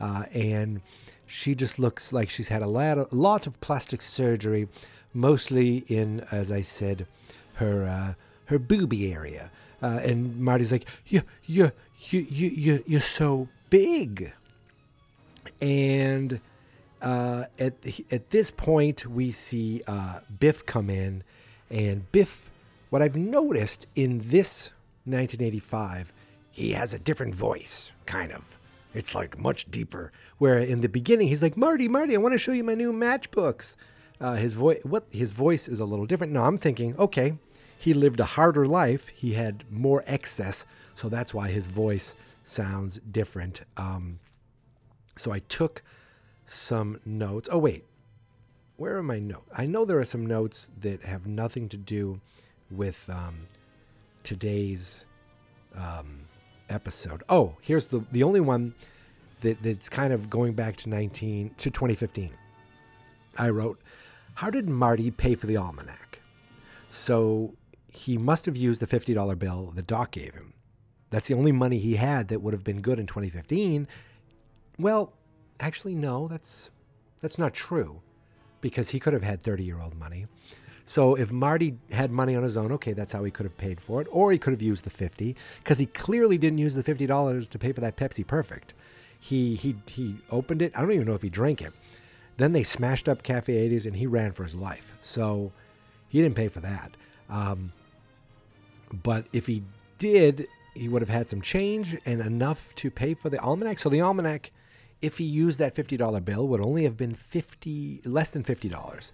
uh, 0.01 0.25
and 0.33 0.81
she 1.27 1.55
just 1.55 1.79
looks 1.79 2.13
like 2.13 2.29
she's 2.29 2.49
had 2.49 2.63
a 2.63 2.67
lot, 2.67 2.99
a 2.99 3.09
lot 3.13 3.47
of 3.47 3.61
plastic 3.61 4.03
surgery, 4.03 4.69
mostly 5.13 5.79
in, 5.89 6.21
as 6.31 6.51
I 6.51 6.61
said, 6.61 7.07
her 7.55 7.85
uh, 7.85 8.15
her 8.47 8.59
booby 8.59 9.13
area. 9.13 9.51
Uh, 9.83 10.01
and 10.03 10.39
Marty's 10.39 10.73
like, 10.73 10.87
you, 11.07 11.23
you, 11.45 11.73
you, 12.09 12.21
you, 12.21 12.49
you, 12.49 12.85
you're 12.87 13.01
so 13.01 13.49
big. 13.71 14.33
And 15.61 16.41
uh, 17.03 17.45
at 17.59 17.75
at 18.11 18.31
this 18.31 18.51
point, 18.51 19.07
we 19.07 19.31
see 19.31 19.83
uh, 19.87 20.21
Biff 20.39 20.65
come 20.65 20.89
in, 20.89 21.23
and 21.71 22.11
Biff. 22.13 22.51
What 22.95 23.03
I've 23.03 23.17
noticed 23.17 23.89
in 23.97 24.21
this 24.21 24.71
1985, 25.05 26.13
he 26.53 26.75
has 26.75 26.95
a 26.95 26.99
different 27.01 27.35
voice, 27.35 27.91
kind 28.07 28.31
of. 28.31 28.57
It's 28.95 29.17
like 29.17 29.37
much 29.37 29.69
deeper. 29.69 30.13
Where 30.39 30.61
in 30.61 30.81
the 30.81 30.89
beginning, 30.89 31.27
he's 31.27 31.43
like, 31.43 31.57
"Marty, 31.57 31.89
Marty, 31.89 32.15
I 32.15 32.19
want 32.19 32.35
to 32.35 32.39
show 32.39 32.53
you 32.53 32.63
my 32.63 32.77
new 32.77 32.93
matchbooks." 32.93 33.75
Uh, 34.21 34.35
his 34.35 34.55
voice, 34.55 34.79
what 34.85 35.07
his 35.11 35.31
voice 35.31 35.67
is 35.67 35.81
a 35.81 35.85
little 35.85 36.07
different. 36.07 36.33
Now 36.33 36.45
I'm 36.45 36.57
thinking, 36.57 36.97
okay, 36.97 37.37
he 37.77 37.95
lived 37.95 38.21
a 38.21 38.37
harder 38.37 38.65
life. 38.65 39.09
He 39.09 39.33
had 39.33 39.65
more 39.69 40.05
excess, 40.07 40.65
so 40.95 41.09
that's 41.09 41.35
why 41.35 41.49
his 41.49 41.67
voice 41.67 42.15
sounds 42.45 43.01
different. 43.11 43.63
Um, 43.77 44.21
so 45.17 45.33
I 45.33 45.41
took 45.41 45.83
some 46.47 47.01
notes. 47.05 47.49
Oh, 47.51 47.59
wait. 47.59 47.87
Where 48.77 48.97
are 48.97 49.03
my 49.03 49.19
notes? 49.19 49.51
I 49.53 49.67
know 49.67 49.85
there 49.85 49.99
are 49.99 50.05
some 50.05 50.27
notes 50.27 50.71
that 50.81 51.03
have 51.03 51.27
nothing 51.27 51.69
to 51.71 51.77
do 51.77 52.21
with 52.77 53.09
um, 53.09 53.47
today's 54.23 55.05
um, 55.75 56.27
episode. 56.69 57.23
Oh, 57.29 57.57
here's 57.61 57.87
the 57.87 58.05
the 58.13 58.23
only 58.23 58.41
one 58.41 58.75
that, 59.41 59.63
that's 59.63 59.89
kind 59.89 60.13
of 60.13 60.31
going 60.31 60.55
back 60.55 60.77
to 60.77 60.89
19 60.89 61.51
to 61.59 61.71
2015. 61.71 62.31
I 63.39 63.49
wrote, 63.51 63.81
"How 64.35 64.51
did 64.51 64.69
Marty 64.69 65.11
pay 65.11 65.35
for 65.35 65.47
the 65.47 65.57
almanac?" 65.57 66.21
So 66.91 67.55
he 67.89 68.19
must 68.19 68.47
have 68.47 68.57
used 68.57 68.81
the 68.81 68.87
$50 68.87 69.39
bill 69.39 69.73
that 69.75 69.87
Doc 69.87 70.11
gave 70.11 70.35
him. 70.35 70.55
That's 71.11 71.29
the 71.29 71.35
only 71.35 71.53
money 71.53 71.79
he 71.79 71.97
had 71.97 72.29
that 72.29 72.43
would 72.43 72.53
have 72.53 72.65
been 72.65 72.81
good 72.81 72.99
in 72.99 73.07
2015. 73.07 73.87
Well, 74.79 75.13
actually, 75.61 75.95
no, 75.95 76.27
that's 76.27 76.71
that's 77.21 77.39
not 77.39 77.55
true, 77.55 78.03
because 78.61 78.91
he 78.91 79.01
could 79.01 79.13
have 79.13 79.23
had 79.23 79.43
30-year-old 79.43 79.95
money. 79.95 80.27
So 80.87 81.15
if 81.15 81.33
Marty 81.33 81.79
had 81.91 82.11
money 82.11 82.37
on 82.37 82.43
his 82.43 82.57
own, 82.57 82.71
okay, 82.73 82.93
that's 82.93 83.13
how 83.13 83.25
he 83.25 83.31
could 83.31 83.47
have 83.47 83.57
paid 83.57 83.81
for 83.81 84.03
it, 84.03 84.09
or 84.11 84.33
he 84.33 84.39
could 84.39 84.53
have 84.53 84.63
used 84.63 84.85
the 84.85 84.91
50, 84.91 85.35
because 85.59 85.79
he 85.79 85.87
clearly 85.87 86.37
didn't 86.37 86.59
use 86.59 86.75
the 86.75 86.83
$50 86.83 87.49
to 87.49 87.59
pay 87.59 87.73
for 87.73 87.81
that 87.81 87.97
Pepsi 87.97 88.27
Perfect. 88.27 88.75
He 89.19 89.55
he 89.55 89.77
he 89.87 90.17
opened 90.31 90.61
it. 90.61 90.73
I 90.77 90.83
don't 90.83 90.93
even 90.93 91.07
know 91.07 91.15
if 91.15 91.23
he 91.23 91.31
drank 91.31 91.63
it. 91.63 91.73
Then 92.37 92.53
they 92.53 92.63
smashed 92.63 93.09
up 93.09 93.23
Cafe 93.23 93.53
80s, 93.71 93.87
and 93.87 93.97
he 93.97 94.07
ran 94.07 94.33
for 94.33 94.43
his 94.43 94.55
life. 94.55 94.99
So 95.01 95.53
he 96.09 96.21
didn't 96.21 96.37
pay 96.37 96.49
for 96.49 96.61
that. 96.61 96.97
Um, 97.31 97.73
but 98.93 99.25
if 99.33 99.47
he 99.47 99.63
did, 99.97 100.47
he 100.75 100.89
would 100.89 101.01
have 101.01 101.09
had 101.09 101.29
some 101.31 101.41
change 101.41 101.97
and 102.05 102.21
enough 102.21 102.75
to 102.75 102.91
pay 102.91 103.15
for 103.15 103.31
the 103.31 103.41
almanac. 103.41 103.79
So 103.79 103.89
the 103.89 104.03
almanac, 104.03 104.51
if 105.01 105.17
he 105.17 105.25
used 105.25 105.59
that 105.59 105.75
fifty 105.75 105.97
dollar 105.97 106.21
bill, 106.21 106.47
would 106.49 106.61
only 106.61 106.85
have 106.85 106.99
been 106.99 107.15
fifty 107.15 108.03
less 108.05 108.31
than 108.31 108.43
fifty 108.45 108.69
dollars 108.69 109.11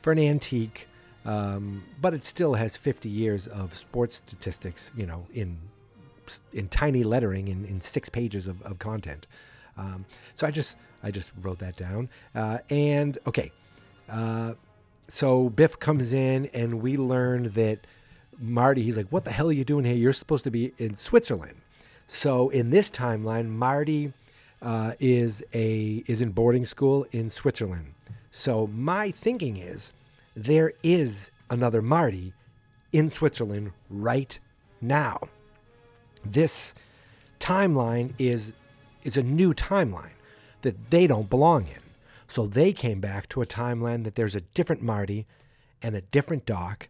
for 0.00 0.10
an 0.10 0.18
antique. 0.18 0.88
Um, 1.24 1.84
but 2.00 2.14
it 2.14 2.24
still 2.24 2.54
has 2.54 2.76
50 2.76 3.08
years 3.08 3.46
of 3.46 3.76
sports 3.76 4.16
statistics, 4.16 4.90
you 4.96 5.06
know, 5.06 5.26
in 5.32 5.58
in 6.52 6.68
tiny 6.68 7.02
lettering 7.02 7.48
in, 7.48 7.64
in 7.64 7.80
six 7.80 8.08
pages 8.08 8.46
of, 8.46 8.62
of 8.62 8.78
content. 8.78 9.26
Um, 9.76 10.04
so 10.34 10.46
I 10.46 10.50
just 10.50 10.76
I 11.02 11.10
just 11.10 11.32
wrote 11.40 11.58
that 11.58 11.76
down. 11.76 12.08
Uh, 12.34 12.58
and 12.70 13.18
okay, 13.26 13.50
uh, 14.08 14.54
so 15.08 15.50
Biff 15.50 15.78
comes 15.78 16.12
in 16.12 16.46
and 16.54 16.80
we 16.80 16.96
learn 16.96 17.50
that 17.50 17.86
Marty, 18.38 18.82
he's 18.82 18.96
like, 18.96 19.08
"What 19.08 19.24
the 19.24 19.32
hell 19.32 19.48
are 19.48 19.52
you 19.52 19.64
doing 19.64 19.84
here? 19.84 19.94
You're 19.94 20.12
supposed 20.12 20.44
to 20.44 20.50
be 20.50 20.72
in 20.78 20.94
Switzerland." 20.94 21.56
So 22.06 22.48
in 22.50 22.70
this 22.70 22.90
timeline, 22.90 23.48
Marty 23.48 24.12
uh, 24.60 24.92
is 25.00 25.42
a 25.54 26.02
is 26.06 26.22
in 26.22 26.30
boarding 26.30 26.64
school 26.64 27.06
in 27.12 27.28
Switzerland. 27.28 27.94
So 28.30 28.66
my 28.68 29.10
thinking 29.10 29.56
is 29.56 29.92
there 30.34 30.72
is 30.82 31.30
another 31.50 31.82
Marty 31.82 32.32
in 32.92 33.10
Switzerland 33.10 33.72
right 33.88 34.38
now. 34.80 35.20
This 36.24 36.74
timeline 37.40 38.14
is 38.18 38.52
is 39.02 39.16
a 39.16 39.22
new 39.22 39.52
timeline 39.52 40.14
that 40.62 40.90
they 40.90 41.06
don't 41.08 41.28
belong 41.28 41.66
in. 41.66 41.80
So 42.28 42.46
they 42.46 42.72
came 42.72 43.00
back 43.00 43.28
to 43.30 43.42
a 43.42 43.46
timeline 43.46 44.04
that 44.04 44.14
there's 44.14 44.36
a 44.36 44.40
different 44.40 44.80
Marty 44.80 45.26
and 45.82 45.96
a 45.96 46.00
different 46.00 46.46
Doc. 46.46 46.88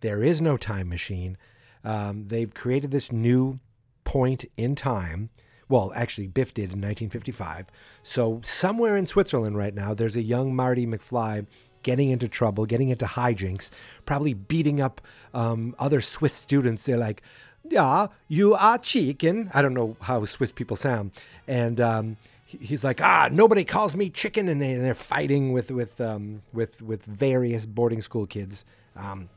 There 0.00 0.22
is 0.22 0.40
no 0.40 0.56
time 0.56 0.88
machine. 0.88 1.38
Um, 1.82 2.28
they've 2.28 2.52
created 2.52 2.90
this 2.90 3.10
new 3.10 3.58
point 4.04 4.44
in 4.56 4.74
time. 4.74 5.30
Well, 5.68 5.92
actually, 5.96 6.28
Biff 6.28 6.54
did 6.54 6.72
in 6.72 6.80
1955. 6.80 7.66
So 8.02 8.40
somewhere 8.44 8.96
in 8.96 9.06
Switzerland 9.06 9.56
right 9.56 9.74
now, 9.74 9.94
there's 9.94 10.16
a 10.16 10.22
young 10.22 10.54
Marty 10.54 10.86
McFly 10.86 11.46
getting 11.86 12.10
into 12.10 12.26
trouble, 12.26 12.66
getting 12.66 12.88
into 12.88 13.04
hijinks, 13.04 13.70
probably 14.06 14.34
beating 14.34 14.80
up 14.80 15.00
um, 15.32 15.72
other 15.78 16.00
Swiss 16.00 16.32
students. 16.32 16.82
They're 16.82 16.96
like, 16.98 17.22
"Yeah, 17.62 18.08
you 18.26 18.54
are 18.54 18.76
chicken." 18.76 19.50
I 19.54 19.62
don't 19.62 19.72
know 19.72 19.96
how 20.00 20.24
Swiss 20.24 20.50
people 20.50 20.76
sound, 20.76 21.12
and 21.46 21.80
um, 21.80 22.16
he's 22.44 22.82
like, 22.82 23.00
"Ah, 23.00 23.28
nobody 23.30 23.62
calls 23.62 23.94
me 23.94 24.10
chicken," 24.10 24.48
and, 24.48 24.60
they, 24.60 24.74
they're 24.74 24.96
fighting 24.96 25.52
with 25.52 25.70
with 25.70 26.00
um, 26.00 26.42
with 26.52 26.82
with 26.82 27.04
various 27.04 27.66
boarding 27.66 28.02
school 28.02 28.26
kids. 28.26 28.64
Um, 28.96 29.28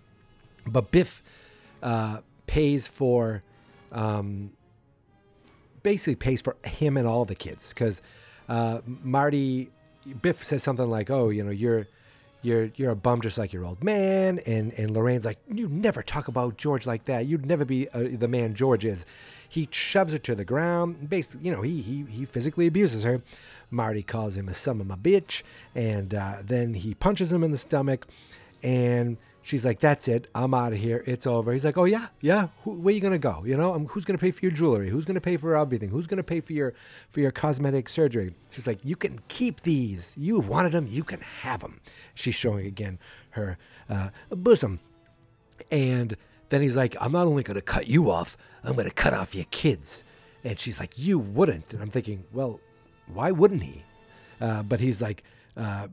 but 0.66 0.90
Biff 0.90 1.22
uh, 1.84 2.22
pays 2.48 2.88
for 2.88 3.44
um, 3.92 4.54
basically 5.84 6.16
pays 6.16 6.42
for 6.42 6.56
him 6.66 6.98
and 6.98 7.08
all 7.08 7.26
the 7.26 7.36
kids 7.36 7.70
because 7.70 8.02
uh, 8.50 8.82
Marty 8.86 9.70
Biff 10.24 10.44
says 10.44 10.64
something 10.64 10.90
like, 10.90 11.12
"Oh, 11.12 11.30
you 11.30 11.44
know, 11.44 11.52
you're 11.52 11.86
you're 12.42 12.72
you're 12.76 12.92
a 12.92 12.96
bum 12.96 13.22
just 13.22 13.38
like 13.38 13.54
your 13.54 13.66
old 13.66 13.84
man. 13.84 14.40
And 14.46 14.74
and 14.74 14.92
Lorraine's 14.92 15.26
like, 15.26 15.40
you 15.48 15.68
never 15.68 16.02
talk 16.02 16.28
about 16.28 16.58
George 16.58 16.86
like 16.88 17.06
that. 17.06 17.26
You'd 17.26 17.46
never 17.46 17.66
be 17.66 17.90
uh, 17.90 18.08
the 18.14 18.28
man 18.28 18.54
George 18.54 18.86
is. 18.86 19.06
He 19.48 19.68
shoves 19.72 20.14
her 20.14 20.20
to 20.20 20.36
the 20.36 20.46
ground. 20.46 21.10
Basically, 21.10 21.46
you 21.46 21.54
know, 21.54 21.62
he 21.62 21.82
he 21.82 22.06
he 22.10 22.26
physically 22.26 22.68
abuses 22.68 23.04
her. 23.04 23.22
Marty 23.72 24.04
calls 24.04 24.38
him 24.38 24.48
a 24.48 24.54
son 24.54 24.82
of 24.82 24.90
a 24.90 24.98
bitch, 24.98 25.44
and 25.76 26.14
uh, 26.14 26.38
then 26.44 26.74
he 26.74 26.94
punches 26.94 27.32
him 27.32 27.44
in 27.44 27.52
the 27.52 27.58
stomach, 27.58 28.08
and 28.64 29.18
she's 29.50 29.66
like, 29.66 29.80
"That's 29.80 30.08
it, 30.08 30.28
I'm 30.36 30.54
out 30.54 30.74
of 30.74 30.80
here, 30.80 31.04
it's 31.08 31.26
over." 31.26 31.52
He's 31.52 31.66
like, 31.66 31.78
"Oh 31.78 31.86
yeah, 31.86 32.08
yeah, 32.22 32.50
Who, 32.64 32.72
where 32.74 32.94
you 32.94 33.02
gonna 33.02 33.18
go? 33.18 33.44
You 33.46 33.58
know, 33.58 33.74
um, 33.74 33.88
who's 33.88 34.06
gonna 34.06 34.20
pay 34.20 34.32
for 34.32 34.46
your 34.46 34.52
jewelry? 34.52 34.90
Who's 34.90 35.06
gonna 35.06 35.22
pay 35.22 35.38
for 35.38 35.56
everything? 35.56 35.90
Who's 35.90 36.08
gonna 36.08 36.24
pay 36.24 36.40
for 36.40 36.54
your 36.54 36.74
for 37.10 37.20
your 37.20 37.32
cosmetic 37.32 37.90
surgery?" 37.90 38.36
She's 38.52 38.68
like, 38.68 38.80
"You 38.84 38.96
can 38.96 39.20
keep 39.28 39.62
these. 39.62 40.14
You 40.18 40.40
wanted 40.40 40.74
them, 40.74 40.86
you 40.88 41.04
can 41.04 41.22
have 41.22 41.62
them." 41.62 41.82
She's 42.14 42.36
showing 42.36 42.66
again 42.68 43.00
her 43.32 43.58
uh, 43.90 44.10
bosom, 44.30 44.80
and 45.72 46.16
then 46.50 46.62
he's 46.62 46.78
like, 46.78 46.96
I'm 47.00 47.12
not 47.12 47.28
only 47.28 47.44
to 47.44 47.62
cut 47.62 47.88
you 47.88 48.10
off, 48.12 48.38
I'm 48.64 48.76
to 48.76 48.90
cut 48.92 49.14
off 49.14 49.36
your 49.36 49.46
kids. 49.52 50.04
And 50.44 50.60
she's 50.60 50.80
like, 50.80 50.98
You 50.98 51.20
wouldn't. 51.20 51.74
And 51.74 51.82
I'm 51.82 51.90
thinking, 51.90 52.24
Well, 52.32 52.60
why 53.08 53.32
wouldn't 53.32 53.64
he? 53.64 53.84
Uh, 54.42 54.64
but 54.64 54.80
he's 54.80 55.02
like, 55.02 55.24
uh, 55.58 55.88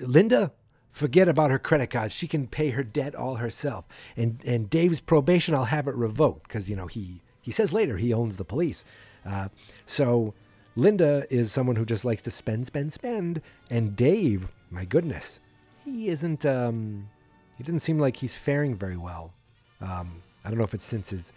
Linda, 0.00 0.52
forget 0.92 1.26
about 1.26 1.50
her 1.50 1.58
credit 1.58 1.88
cards. 1.88 2.14
She 2.14 2.28
can 2.28 2.46
pay 2.46 2.70
her 2.70 2.84
debt 2.84 3.14
all 3.14 3.36
herself. 3.36 3.86
And 4.16 4.40
and 4.46 4.70
Dave's 4.70 5.00
probation, 5.00 5.54
I'll 5.54 5.64
have 5.64 5.88
it 5.88 5.94
revoked 5.94 6.46
because 6.46 6.70
you 6.70 6.76
know 6.76 6.86
he 6.86 7.22
he 7.40 7.50
says 7.50 7.72
later 7.72 7.96
he 7.96 8.12
owns 8.12 8.36
the 8.36 8.44
police. 8.44 8.84
Uh, 9.26 9.48
so 9.86 10.34
Linda 10.76 11.26
is 11.30 11.50
someone 11.50 11.76
who 11.76 11.84
just 11.84 12.04
likes 12.04 12.22
to 12.22 12.30
spend, 12.30 12.66
spend, 12.66 12.92
spend. 12.92 13.42
And 13.70 13.96
Dave, 13.96 14.48
my 14.70 14.84
goodness, 14.84 15.40
he 15.84 16.08
isn't. 16.08 16.46
Um, 16.46 17.08
he 17.56 17.64
doesn't 17.64 17.80
seem 17.80 17.98
like 17.98 18.16
he's 18.16 18.34
faring 18.34 18.76
very 18.76 18.96
well. 18.96 19.32
Um, 19.80 20.22
I 20.44 20.48
don't 20.48 20.58
know 20.58 20.64
if 20.64 20.74
it's 20.74 20.84
since 20.84 21.10
his 21.10 21.32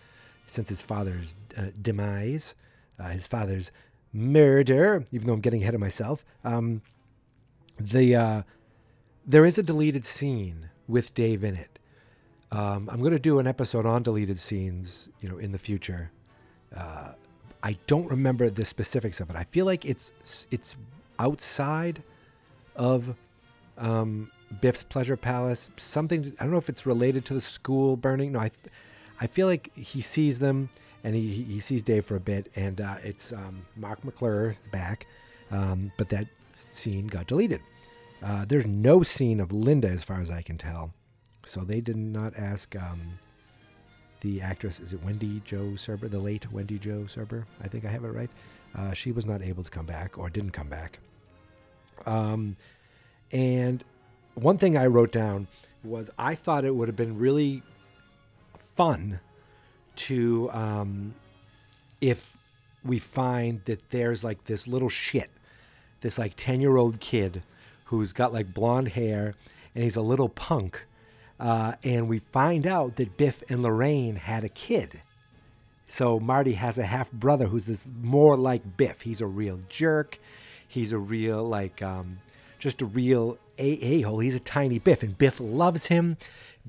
since 0.45 0.69
his 0.69 0.81
father's 0.81 1.33
uh, 1.57 1.67
demise, 1.81 2.55
uh, 2.99 3.09
his 3.09 3.25
father's 3.25 3.71
murder. 4.13 5.05
Even 5.11 5.27
though 5.27 5.33
I'm 5.33 5.41
getting 5.41 5.61
ahead 5.61 5.73
of 5.73 5.79
myself, 5.79 6.25
um, 6.43 6.81
the 7.79 8.15
uh, 8.15 8.41
there 9.25 9.45
is 9.45 9.57
a 9.57 9.63
deleted 9.63 10.05
scene 10.05 10.69
with 10.87 11.13
Dave 11.13 11.43
in 11.43 11.55
it. 11.55 11.79
Um, 12.51 12.89
I'm 12.91 12.99
going 12.99 13.11
to 13.11 13.19
do 13.19 13.39
an 13.39 13.47
episode 13.47 13.85
on 13.85 14.03
deleted 14.03 14.39
scenes, 14.39 15.09
you 15.19 15.27
know, 15.27 15.37
in 15.37 15.51
the 15.51 15.57
future. 15.57 16.11
Uh, 16.75 17.13
I 17.63 17.77
don't 17.87 18.09
remember 18.09 18.49
the 18.49 18.63
specifics 18.63 19.19
of 19.19 19.29
it. 19.29 19.35
I 19.35 19.43
feel 19.43 19.65
like 19.65 19.85
it's 19.85 20.11
it's 20.51 20.75
outside 21.17 22.03
of 22.75 23.15
um, 23.77 24.31
Biff's 24.61 24.83
Pleasure 24.83 25.17
Palace. 25.17 25.69
Something 25.77 26.33
I 26.39 26.43
don't 26.43 26.51
know 26.51 26.59
if 26.59 26.69
it's 26.69 26.85
related 26.85 27.25
to 27.25 27.33
the 27.33 27.41
school 27.41 27.97
burning. 27.97 28.33
No, 28.33 28.39
I 28.39 28.49
th- 28.49 28.73
I 29.19 29.27
feel 29.27 29.47
like 29.47 29.75
he 29.75 30.01
sees 30.01 30.37
them 30.37 30.69
and 31.03 31.15
he 31.15 31.43
he 31.43 31.59
sees 31.59 31.81
Dave 31.81 32.05
for 32.05 32.15
a 32.15 32.19
bit, 32.19 32.51
and 32.55 32.79
uh, 32.79 32.95
it's 33.03 33.33
um, 33.33 33.65
Marc 33.75 34.03
McClure 34.05 34.55
back, 34.71 35.07
um, 35.49 35.91
but 35.97 36.09
that 36.09 36.27
scene 36.53 37.07
got 37.07 37.25
deleted. 37.25 37.61
Uh, 38.23 38.45
there's 38.45 38.65
no 38.65 39.03
scene 39.03 39.39
of 39.39 39.51
Linda 39.51 39.89
as 39.89 40.03
far 40.03 40.19
as 40.19 40.31
I 40.31 40.41
can 40.41 40.57
tell, 40.57 40.93
so 41.45 41.61
they 41.61 41.81
did 41.81 41.97
not 41.97 42.33
ask 42.35 42.75
um, 42.75 43.19
the 44.21 44.41
actress. 44.41 44.79
Is 44.79 44.93
it 44.93 45.03
Wendy 45.03 45.41
Jo 45.45 45.73
Sperber, 45.75 46.09
the 46.09 46.19
late 46.19 46.51
Wendy 46.51 46.79
Jo 46.79 47.03
Sperber? 47.03 47.45
I 47.61 47.67
think 47.67 47.85
I 47.85 47.89
have 47.89 48.03
it 48.03 48.09
right. 48.09 48.29
Uh, 48.75 48.93
she 48.93 49.11
was 49.11 49.25
not 49.25 49.41
able 49.41 49.63
to 49.63 49.71
come 49.71 49.85
back 49.85 50.17
or 50.17 50.29
didn't 50.29 50.51
come 50.51 50.69
back. 50.69 50.99
Um, 52.05 52.57
and 53.31 53.83
one 54.33 54.57
thing 54.57 54.75
I 54.77 54.87
wrote 54.87 55.11
down 55.11 55.47
was 55.83 56.09
I 56.17 56.35
thought 56.35 56.65
it 56.65 56.75
would 56.75 56.87
have 56.87 56.95
been 56.95 57.17
really 57.17 57.63
fun 58.57 59.19
to 59.95 60.49
um, 60.51 61.13
if 62.01 62.35
we 62.83 62.99
find 62.99 63.61
that 63.65 63.89
there's 63.89 64.23
like 64.23 64.45
this 64.45 64.67
little 64.67 64.89
shit, 64.89 65.31
this 66.01 66.17
like 66.17 66.33
10 66.35 66.61
year 66.61 66.77
old 66.77 66.99
kid 66.99 67.43
who's 67.85 68.13
got 68.13 68.33
like 68.33 68.53
blonde 68.53 68.89
hair 68.89 69.33
and 69.73 69.83
he's 69.83 69.95
a 69.95 70.01
little 70.01 70.29
punk. 70.29 70.85
Uh, 71.39 71.73
and 71.83 72.07
we 72.07 72.19
find 72.19 72.65
out 72.65 72.95
that 72.95 73.17
Biff 73.17 73.43
and 73.49 73.61
Lorraine 73.61 74.15
had 74.15 74.43
a 74.43 74.49
kid. 74.49 75.01
So 75.87 76.19
Marty 76.19 76.53
has 76.53 76.77
a 76.77 76.85
half 76.85 77.11
brother 77.11 77.45
who's 77.47 77.65
this 77.65 77.87
more 78.01 78.37
like 78.37 78.77
Biff. 78.77 79.01
He's 79.01 79.21
a 79.21 79.27
real 79.27 79.59
jerk. 79.69 80.17
He's 80.67 80.91
a 80.91 80.97
real 80.97 81.43
like 81.43 81.81
um, 81.81 82.19
just 82.57 82.81
a 82.81 82.85
real 82.85 83.37
a 83.57 84.01
hole. 84.01 84.19
He's 84.19 84.35
a 84.35 84.39
tiny 84.39 84.79
Biff, 84.79 85.03
and 85.03 85.17
Biff 85.17 85.39
loves 85.39 85.87
him. 85.87 86.17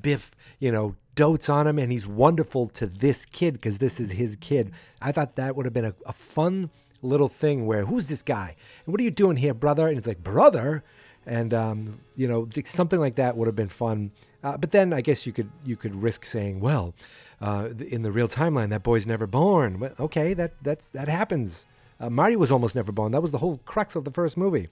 Biff, 0.00 0.32
you 0.58 0.70
know, 0.70 0.94
dotes 1.14 1.48
on 1.48 1.66
him, 1.66 1.78
and 1.78 1.90
he's 1.90 2.06
wonderful 2.06 2.68
to 2.68 2.86
this 2.86 3.24
kid 3.24 3.54
because 3.54 3.78
this 3.78 3.98
is 3.98 4.12
his 4.12 4.36
kid. 4.36 4.72
I 5.00 5.12
thought 5.12 5.36
that 5.36 5.56
would 5.56 5.66
have 5.66 5.72
been 5.72 5.86
a, 5.86 5.94
a 6.04 6.12
fun 6.12 6.70
little 7.02 7.28
thing 7.28 7.66
where 7.66 7.86
who's 7.86 8.08
this 8.08 8.22
guy 8.22 8.56
and 8.84 8.92
what 8.92 9.00
are 9.00 9.04
you 9.04 9.10
doing 9.10 9.36
here, 9.36 9.54
brother? 9.54 9.88
And 9.88 9.98
it's 9.98 10.06
like 10.06 10.22
brother, 10.22 10.84
and 11.26 11.52
um, 11.52 12.00
you 12.14 12.28
know, 12.28 12.48
something 12.64 13.00
like 13.00 13.16
that 13.16 13.36
would 13.36 13.46
have 13.46 13.56
been 13.56 13.68
fun. 13.68 14.12
Uh, 14.42 14.56
but 14.56 14.70
then 14.70 14.92
I 14.92 15.00
guess 15.00 15.26
you 15.26 15.32
could 15.32 15.50
you 15.64 15.76
could 15.76 15.94
risk 15.94 16.24
saying, 16.24 16.60
well, 16.60 16.94
uh, 17.40 17.70
in 17.88 18.02
the 18.02 18.12
real 18.12 18.28
timeline, 18.28 18.70
that 18.70 18.82
boy's 18.82 19.06
never 19.06 19.26
born. 19.26 19.90
Okay, 19.98 20.34
that 20.34 20.52
that's 20.62 20.88
that 20.88 21.08
happens. 21.08 21.64
Uh, 21.98 22.10
Marty 22.10 22.36
was 22.36 22.52
almost 22.52 22.74
never 22.74 22.92
born. 22.92 23.12
That 23.12 23.22
was 23.22 23.32
the 23.32 23.38
whole 23.38 23.60
crux 23.64 23.96
of 23.96 24.04
the 24.04 24.10
first 24.10 24.36
movie. 24.36 24.68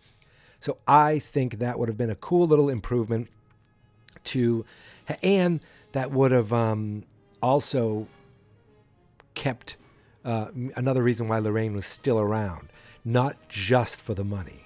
So 0.60 0.78
I 0.86 1.18
think 1.18 1.58
that 1.58 1.78
would 1.78 1.88
have 1.88 1.98
been 1.98 2.10
a 2.10 2.14
cool 2.14 2.46
little 2.46 2.68
improvement 2.68 3.28
to, 4.24 4.64
and 5.22 5.60
that 5.92 6.10
would 6.10 6.32
have 6.32 6.52
um, 6.52 7.04
also 7.42 8.06
kept 9.34 9.76
uh, 10.24 10.48
another 10.76 11.02
reason 11.02 11.28
why 11.28 11.38
Lorraine 11.38 11.74
was 11.74 11.86
still 11.86 12.18
around, 12.18 12.70
not 13.04 13.36
just 13.48 14.00
for 14.00 14.14
the 14.14 14.24
money, 14.24 14.63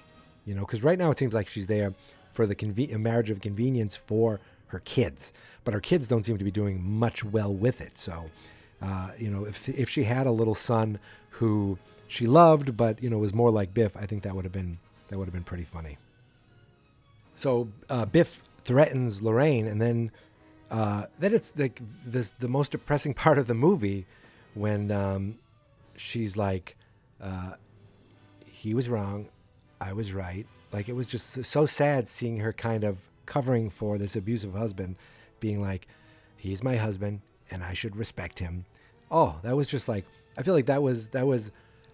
you 0.49 0.55
know, 0.55 0.61
because 0.61 0.81
right 0.81 0.97
now 0.97 1.11
it 1.11 1.19
seems 1.19 1.35
like 1.35 1.47
she's 1.47 1.67
there 1.67 1.93
for 2.33 2.47
the 2.47 2.55
conven- 2.55 2.99
marriage 2.99 3.29
of 3.29 3.39
convenience 3.39 3.95
for 3.95 4.39
her 4.67 4.79
kids, 4.79 5.31
but 5.63 5.75
her 5.75 5.79
kids 5.79 6.07
don't 6.07 6.25
seem 6.25 6.39
to 6.39 6.43
be 6.43 6.49
doing 6.49 6.81
much 6.81 7.23
well 7.23 7.53
with 7.53 7.79
it. 7.81 7.99
So, 7.99 8.31
uh, 8.81 9.11
you 9.15 9.29
know, 9.29 9.45
if 9.45 9.69
if 9.69 9.89
she 9.89 10.05
had 10.05 10.25
a 10.25 10.31
little 10.31 10.55
son 10.55 10.97
who 11.29 11.77
she 12.07 12.25
loved, 12.25 12.75
but 12.75 13.01
you 13.03 13.11
know 13.11 13.19
was 13.19 13.31
more 13.31 13.51
like 13.51 13.75
Biff, 13.75 13.95
I 13.95 14.07
think 14.07 14.23
that 14.23 14.35
would 14.35 14.43
have 14.43 14.51
been 14.51 14.79
that 15.09 15.19
would 15.19 15.25
have 15.27 15.33
been 15.35 15.43
pretty 15.43 15.65
funny. 15.65 15.99
So 17.35 17.69
uh, 17.87 18.05
Biff 18.05 18.41
threatens 18.63 19.21
Lorraine, 19.21 19.67
and 19.67 19.79
then 19.79 20.11
uh, 20.71 21.05
then 21.19 21.35
it's 21.35 21.55
like 21.55 21.79
this 22.03 22.31
the 22.39 22.47
most 22.47 22.71
depressing 22.71 23.13
part 23.23 23.37
of 23.37 23.45
the 23.45 23.53
movie 23.53 24.07
when 24.55 24.89
um, 24.89 25.37
she's 25.95 26.35
like, 26.35 26.75
uh, 27.21 27.53
"He 28.47 28.73
was 28.73 28.89
wrong, 28.89 29.29
I 29.81 29.93
was 29.93 30.13
right." 30.13 30.45
Like 30.71 30.89
it 30.89 30.93
was 30.93 31.07
just 31.07 31.43
so 31.43 31.65
sad 31.65 32.07
seeing 32.07 32.37
her 32.37 32.53
kind 32.53 32.83
of 32.83 32.97
covering 33.25 33.69
for 33.69 33.97
this 33.97 34.15
abusive 34.15 34.53
husband, 34.53 34.95
being 35.39 35.61
like, 35.61 35.87
"He's 36.37 36.63
my 36.63 36.75
husband, 36.75 37.21
and 37.51 37.63
I 37.63 37.73
should 37.73 37.95
respect 37.95 38.39
him." 38.39 38.65
Oh, 39.11 39.39
that 39.43 39.55
was 39.55 39.67
just 39.67 39.87
like 39.89 40.05
I 40.37 40.43
feel 40.43 40.53
like 40.53 40.67
that 40.67 40.81
was 40.81 41.09
that 41.09 41.27
was 41.27 41.51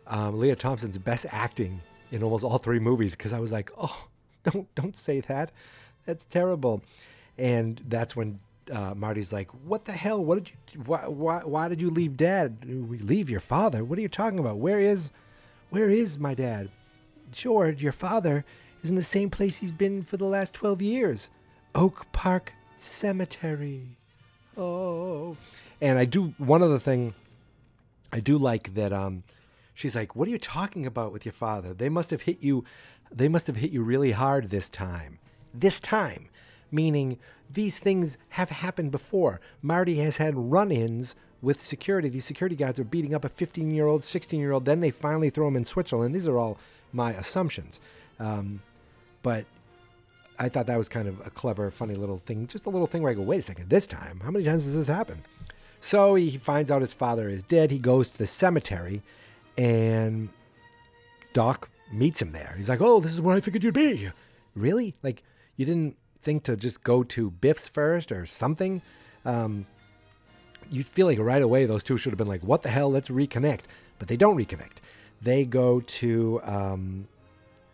um, 0.08 0.40
Lea 0.40 0.56
Thompson's 0.56 0.98
best 1.00 1.26
acting 1.32 1.82
in 2.12 2.22
almost 2.22 2.44
all 2.44 2.60
three 2.60 2.80
movies 2.80 3.16
because 3.16 3.34
I 3.34 3.40
was 3.40 3.52
like, 3.52 3.72
oh, 3.78 4.08
don't 4.44 4.74
don't 4.76 4.96
say 4.96 5.22
that, 5.22 5.52
that's 6.06 6.26
terrible, 6.26 6.84
and 7.38 7.82
that's 7.88 8.16
when 8.16 8.40
uh, 8.72 8.94
Marty's 8.96 9.34
like, 9.34 9.50
what 9.66 9.86
the 9.86 9.92
hell? 9.92 10.24
What 10.24 10.44
did 10.44 10.54
you? 10.74 10.82
Why, 10.82 11.08
why 11.08 11.40
why 11.40 11.68
did 11.70 11.82
you 11.82 11.90
leave 11.90 12.18
Dad? 12.18 12.58
Leave 12.66 13.30
your 13.30 13.40
father? 13.40 13.84
What 13.84 13.98
are 13.98 14.02
you 14.02 14.10
talking 14.10 14.40
about? 14.40 14.58
Where 14.58 14.80
is, 14.80 15.12
where 15.70 15.90
is 15.90 16.20
my 16.20 16.34
dad? 16.34 16.70
George, 17.32 17.84
your 17.84 17.92
father 17.92 18.46
is 18.84 18.90
in 18.90 18.96
the 18.96 19.04
same 19.04 19.30
place 19.30 19.58
he's 19.58 19.72
been 19.72 20.04
for 20.04 20.18
the 20.18 20.26
last 20.26 20.54
twelve 20.54 20.82
years, 20.82 21.30
Oak 21.74 22.06
Park 22.12 22.54
Cemetery. 22.78 23.98
Oh, 24.58 25.36
and 25.82 26.00
I 26.00 26.06
do 26.06 26.34
one 26.38 26.64
other 26.64 26.80
thing. 26.80 27.14
I 28.12 28.20
do 28.20 28.38
like 28.38 28.74
that. 28.76 28.94
Um, 28.94 29.24
She's 29.76 29.94
like, 29.94 30.16
"What 30.16 30.28
are 30.28 30.32
you 30.32 30.40
talking 30.40 30.86
about 30.86 31.12
with 31.12 31.26
your 31.26 31.34
father? 31.34 31.74
They 31.74 31.90
must 31.90 32.10
have 32.10 32.22
hit 32.22 32.42
you 32.42 32.64
they 33.12 33.28
must 33.28 33.46
have 33.48 33.58
hit 33.58 33.72
you 33.72 33.84
really 33.84 34.12
hard 34.12 34.50
this 34.50 34.70
time." 34.70 35.20
This 35.54 35.80
time, 35.80 36.30
meaning 36.72 37.20
these 37.52 37.78
things 37.80 38.18
have 38.30 38.50
happened 38.50 38.92
before. 38.92 39.42
Marty 39.62 39.98
has 39.98 40.18
had 40.18 40.52
run-ins 40.52 41.16
with 41.42 41.60
security. 41.62 42.10
These 42.10 42.26
security 42.26 42.56
guards 42.56 42.80
are 42.80 42.86
beating 42.86 43.14
up 43.14 43.24
a 43.24 43.30
15-year-old, 43.30 44.02
16-year-old. 44.02 44.66
Then 44.66 44.80
they 44.80 44.90
finally 44.90 45.30
throw 45.30 45.48
him 45.48 45.56
in 45.56 45.66
Switzerland. 45.66 46.16
These 46.16 46.28
are 46.28 46.38
all 46.38 46.58
my 46.96 47.12
assumptions, 47.12 47.80
um, 48.20 48.62
but 49.22 49.46
I 50.40 50.50
thought 50.50 50.68
that 50.68 50.78
was 50.78 50.90
kind 50.90 51.08
of 51.08 51.26
a 51.26 51.30
clever, 51.30 51.70
funny 51.72 51.96
little 51.96 52.20
thing. 52.26 52.48
Just 52.48 52.66
a 52.66 52.70
little 52.70 52.88
thing 52.88 53.02
where 53.04 53.12
I 53.12 53.16
go, 53.16 53.22
"Wait 53.22 53.40
a 53.40 53.42
second, 53.42 53.70
this 53.70 53.88
time? 53.88 54.20
How 54.22 54.32
many 54.32 54.46
times 54.46 54.66
does 54.66 54.76
this 54.76 54.88
happen? 54.88 55.22
So 55.80 56.16
he 56.16 56.38
finds 56.38 56.72
out 56.72 56.82
his 56.82 56.94
father 56.94 57.30
is 57.30 57.44
dead. 57.44 57.70
He 57.70 57.78
goes 57.78 58.10
to 58.12 58.18
the 58.18 58.28
cemetery 58.28 59.04
and 59.58 60.30
Doc 61.34 61.70
meets 61.92 62.22
him 62.22 62.32
there. 62.32 62.56
He's 62.58 62.70
like, 62.70 62.82
"Oh, 62.82 63.00
this 63.00 63.14
is 63.14 63.22
where 63.22 63.36
I 63.36 63.42
figured 63.42 63.64
you'd 63.64 63.74
be." 63.74 64.10
Really? 64.56 64.96
Like 65.04 65.22
you 65.58 65.66
didn't 65.66 65.98
think 66.20 66.44
to 66.44 66.56
just 66.56 66.84
go 66.84 67.04
to 67.04 67.30
Biff's 67.30 67.68
first 67.68 68.12
or 68.12 68.26
something. 68.26 68.82
Um, 69.26 69.66
you 70.70 70.84
feel 70.84 71.08
like 71.08 71.20
right 71.20 71.42
away 71.42 71.66
those 71.66 71.84
two 71.84 71.98
should 71.98 72.12
have 72.12 72.18
been 72.18 72.28
like, 72.28 72.44
what 72.44 72.64
the 72.64 72.70
hell? 72.70 72.90
Let's 72.90 73.10
reconnect. 73.10 73.62
But 74.00 74.08
they 74.08 74.18
don't 74.18 74.36
reconnect. 74.36 74.78
They 75.26 75.44
go 75.44 75.80
to 75.80 76.40
um, 76.44 77.08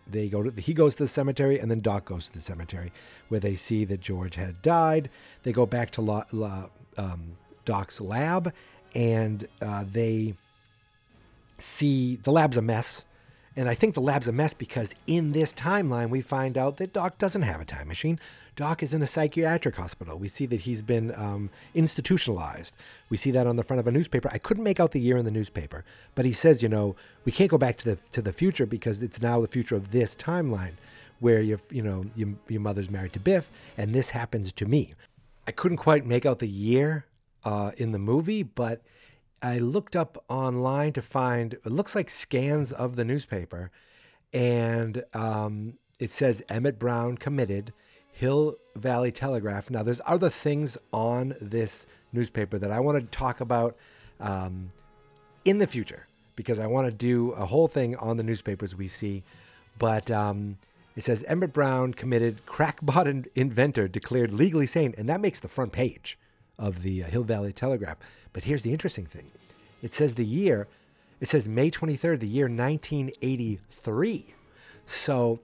they 0.08 0.30
go 0.30 0.42
to 0.42 0.62
he 0.62 0.74
goes 0.74 0.96
to 0.96 1.04
the 1.04 1.08
cemetery 1.08 1.60
and 1.60 1.70
then 1.70 1.82
Doc 1.82 2.06
goes 2.06 2.28
to 2.28 2.34
the 2.34 2.40
cemetery 2.40 2.94
where 3.28 3.42
they 3.42 3.56
see 3.56 3.84
that 3.86 4.00
George 4.00 4.36
had 4.36 4.62
died. 4.62 5.10
They 5.44 5.52
go 5.52 5.66
back 5.66 5.92
to 5.92 6.02
La, 6.02 6.24
La, 6.32 6.70
um, 6.98 7.38
Doc's 7.66 8.00
lab 8.00 8.54
and 8.96 9.46
uh, 9.62 9.84
they 9.90 10.36
see 11.58 12.16
the 12.16 12.32
lab's 12.32 12.56
a 12.56 12.62
mess. 12.62 13.04
And 13.58 13.68
I 13.68 13.74
think 13.74 13.96
the 13.96 14.02
lab's 14.02 14.30
a 14.30 14.32
mess 14.32 14.54
because 14.54 14.96
in 15.08 15.34
this 15.34 15.54
timeline, 15.54 16.10
we 16.10 16.22
find 16.22 16.58
out 16.58 16.78
that 16.78 16.94
Doc 16.94 17.18
doesn't 17.18 17.42
have 17.42 17.60
a 17.60 17.66
time 17.66 17.90
machine. 17.90 18.18
Doc 18.56 18.84
is 18.84 18.94
in 18.94 19.02
a 19.02 19.08
psychiatric 19.08 19.76
hospital. 19.76 20.18
We 20.18 20.28
see 20.28 20.46
that 20.48 20.62
he's 20.62 20.82
been 20.82 21.14
um, 21.16 21.50
institutionalized. 21.74 22.76
We 23.10 23.18
see 23.18 23.32
that 23.32 23.48
on 23.48 23.56
the 23.56 23.64
front 23.64 23.80
of 23.80 23.88
a 23.88 23.92
newspaper. 23.92 24.30
I 24.32 24.40
couldn't 24.40 24.64
make 24.64 24.80
out 24.80 24.92
the 24.92 25.00
year 25.00 25.18
in 25.18 25.26
the 25.26 25.32
newspaper, 25.32 25.86
but 26.16 26.26
he 26.26 26.34
says, 26.34 26.62
you 26.62 26.68
know, 26.68 26.96
we 27.24 27.32
can't 27.32 27.50
go 27.50 27.58
back 27.58 27.78
to 27.78 27.86
the 27.86 27.96
to 28.12 28.22
the 28.22 28.34
future 28.34 28.66
because 28.66 29.02
it's 29.02 29.22
now 29.22 29.40
the 29.40 29.48
future 29.48 29.76
of 29.76 29.92
this 29.92 30.16
timeline, 30.16 30.74
where 31.20 31.42
your 31.42 31.60
you 31.70 31.82
know 31.82 32.06
your, 32.16 32.30
your 32.50 32.62
mother's 32.62 32.90
married 32.90 33.14
to 33.14 33.20
Biff, 33.20 33.50
and 33.78 33.94
this 33.94 34.10
happens 34.10 34.52
to 34.52 34.66
me. 34.66 34.94
I 35.48 35.52
couldn't 35.52 35.78
quite 35.78 36.06
make 36.06 36.26
out 36.26 36.40
the 36.40 36.48
year 36.48 37.06
uh, 37.46 37.72
in 37.78 37.94
the 37.94 38.00
movie, 38.00 38.44
but 38.44 38.82
I 39.42 39.60
looked 39.60 39.96
up 39.96 40.24
online 40.28 40.92
to 40.94 41.02
find 41.02 41.54
it 41.54 41.66
looks 41.68 41.96
like 41.96 42.10
scans 42.10 42.74
of 42.74 42.98
the 42.98 43.06
newspaper, 43.06 43.72
and 44.34 45.06
um, 45.14 45.76
it 46.00 46.10
says 46.10 46.44
Emmett 46.50 46.78
Brown 46.78 47.18
committed 47.18 47.72
Hill 48.22 48.56
Valley 48.76 49.12
Telegraph. 49.12 49.72
Now, 49.72 49.82
there's 49.82 50.00
other 50.06 50.30
things 50.30 50.78
on 50.94 51.34
this 51.42 51.88
newspaper 52.14 52.60
that 52.60 52.70
I 52.72 52.80
want 52.80 53.00
to 53.00 53.18
talk 53.18 53.42
about 53.42 53.76
um, 54.20 54.70
in 55.44 55.58
the 55.58 55.66
future 55.66 56.06
because 56.36 56.60
I 56.60 56.68
want 56.68 56.86
to 56.86 56.92
do 56.92 57.32
a 57.32 57.48
whole 57.48 57.68
thing 57.68 57.96
on 57.96 58.18
the 58.18 58.24
newspapers 58.24 58.76
we 58.76 58.88
see. 58.88 59.24
But 59.80 60.12
um, 60.12 60.60
it 60.96 61.04
says 61.04 61.24
Emmett 61.24 61.52
Brown 61.52 61.96
committed 61.96 62.46
crackpot 62.46 63.08
in- 63.08 63.26
inventor 63.34 63.88
declared 63.88 64.32
legally 64.32 64.68
sane, 64.68 64.94
and 65.00 65.10
that 65.10 65.20
makes 65.20 65.40
the 65.40 65.48
front 65.48 65.72
page 65.72 66.20
of 66.60 66.84
the 66.84 67.04
uh, 67.04 67.08
Hill 67.08 67.24
Valley 67.24 67.52
Telegraph. 67.52 67.98
But 68.34 68.44
here's 68.44 68.62
the 68.62 68.72
interesting 68.72 69.08
thing 69.08 69.32
it 69.82 69.96
says 69.96 70.14
the 70.14 70.26
year, 70.26 70.68
it 71.20 71.28
says 71.28 71.48
May 71.48 71.72
23rd, 71.72 72.20
the 72.20 72.28
year 72.28 72.46
1983. 72.46 74.36
So 74.86 75.40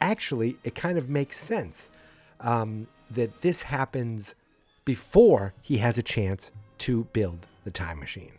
actually, 0.00 0.56
it 0.64 0.74
kind 0.74 0.96
of 0.96 1.10
makes 1.10 1.38
sense 1.38 1.90
um, 2.44 2.86
that 3.10 3.40
this 3.40 3.64
happens 3.64 4.36
before 4.84 5.54
he 5.62 5.78
has 5.78 5.98
a 5.98 6.02
chance 6.02 6.52
to 6.78 7.04
build 7.12 7.46
the 7.64 7.70
time 7.70 7.98
machine. 7.98 8.32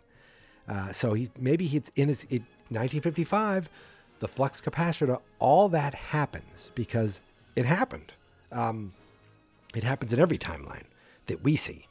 Uh, 0.68 0.92
so 0.92 1.12
he 1.12 1.28
maybe 1.38 1.66
he's 1.66 1.92
in 1.94 2.08
his 2.08 2.24
it, 2.24 2.42
1955, 2.68 3.68
the 4.20 4.28
flux 4.28 4.60
capacitor, 4.60 5.20
all 5.38 5.68
that 5.68 5.94
happens 5.94 6.70
because 6.74 7.20
it 7.54 7.66
happened. 7.66 8.14
Um, 8.50 8.94
it 9.74 9.84
happens 9.84 10.12
in 10.12 10.20
every 10.20 10.38
timeline 10.38 10.84
that 11.26 11.42
we 11.42 11.56
see, 11.56 11.86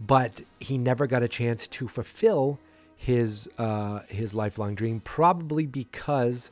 but 0.00 0.42
he 0.60 0.76
never 0.76 1.06
got 1.06 1.22
a 1.22 1.28
chance 1.28 1.66
to 1.68 1.88
fulfill 1.88 2.58
his 2.96 3.48
uh, 3.58 4.00
his 4.08 4.34
lifelong 4.34 4.74
dream, 4.74 5.00
probably 5.00 5.66
because 5.66 6.50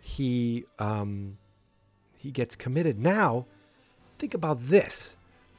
he 0.00 0.64
um, 0.78 1.38
he 2.16 2.30
gets 2.30 2.56
committed. 2.56 2.98
Now, 2.98 3.46
think 4.18 4.34
about 4.34 4.68
this: 4.68 5.16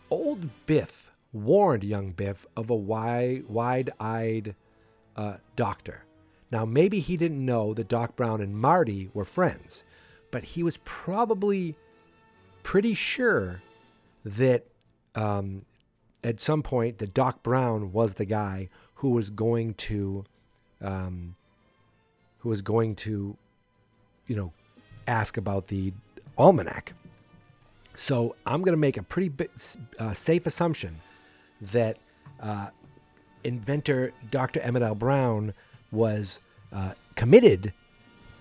old 0.10 0.50
Biff 0.66 1.12
warned 1.34 1.84
young 1.84 2.12
Biff 2.12 2.46
of 2.56 2.70
a 2.70 2.76
wide, 2.76 3.46
wide-eyed 3.48 4.56
uh, 5.16 5.38
doctor. 5.56 6.04
Now, 6.52 6.66
maybe 6.66 7.00
he 7.00 7.18
didn't 7.18 7.46
know 7.46 7.74
that 7.74 7.90
Doc 7.90 8.16
Brown 8.16 8.42
and 8.42 8.58
Marty 8.58 9.10
were 9.14 9.26
friends, 9.26 9.84
but 10.32 10.44
he 10.44 10.64
was 10.64 10.80
probably 10.86 11.76
pretty 12.64 12.94
sure 12.94 13.62
that 14.24 14.66
um, 15.16 15.66
at 16.24 16.40
some 16.40 16.64
point 16.64 17.00
that 17.00 17.14
Doc 17.14 17.44
Brown 17.44 17.92
was 17.92 18.14
the 18.14 18.26
guy 18.26 18.70
who 18.96 19.10
was 19.10 19.30
going 19.30 19.74
to, 19.74 20.24
um, 20.82 21.36
who 22.40 22.50
was 22.50 22.62
going 22.62 22.96
to, 22.96 23.38
you 24.28 24.36
know, 24.36 24.54
ask 25.08 25.38
about 25.38 25.68
the 25.68 25.94
almanac. 26.38 26.94
So 27.98 28.36
I'm 28.46 28.62
going 28.62 28.74
to 28.74 28.78
make 28.78 28.96
a 28.96 29.02
pretty 29.02 29.32
uh, 29.98 30.14
safe 30.14 30.46
assumption 30.46 31.02
that 31.60 31.98
uh, 32.40 32.70
inventor 33.44 34.14
Dr. 34.30 34.60
Emmett 34.60 34.84
L. 34.84 34.94
Brown 34.94 35.56
was 35.92 36.40
uh, 36.72 36.94
committed 37.16 37.74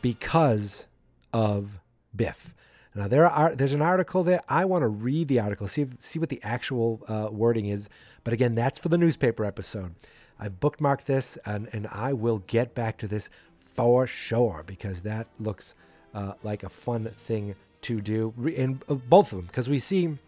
because 0.03 0.85
of 1.33 1.81
Biff. 2.15 2.55
Now 2.95 3.09
there 3.09 3.27
are 3.27 3.55
there's 3.55 3.73
an 3.73 3.81
article 3.81 4.23
there. 4.23 4.43
I 4.47 4.67
want 4.67 4.83
to 4.83 4.89
read 4.89 5.29
the 5.29 5.41
article, 5.41 5.67
see 5.69 5.87
see 6.01 6.19
what 6.19 6.29
the 6.29 6.41
actual 6.43 7.03
uh, 7.09 7.29
wording 7.33 7.67
is. 7.67 7.89
But 8.25 8.35
again, 8.35 8.55
that's 8.55 8.79
for 8.79 8.91
the 8.91 8.99
newspaper 8.99 9.45
episode. 9.45 9.95
I've 10.39 10.61
bookmarked 10.61 11.05
this, 11.05 11.39
and 11.47 11.69
and 11.73 11.87
I 11.87 12.13
will 12.13 12.39
get 12.47 12.75
back 12.75 12.99
to 12.99 13.09
this 13.09 13.31
for 13.59 14.07
sure 14.07 14.65
because 14.67 15.01
that 15.03 15.29
looks 15.39 15.75
uh, 16.15 16.35
like 16.43 16.63
a 16.63 16.69
fun 16.69 17.07
thing 17.07 17.55
to 17.87 18.01
do. 18.01 18.33
And 18.57 18.83
uh, 18.89 18.95
both 18.95 19.33
of 19.33 19.39
them, 19.39 19.47
because 19.47 19.69
we 19.69 19.79
see 19.79 20.19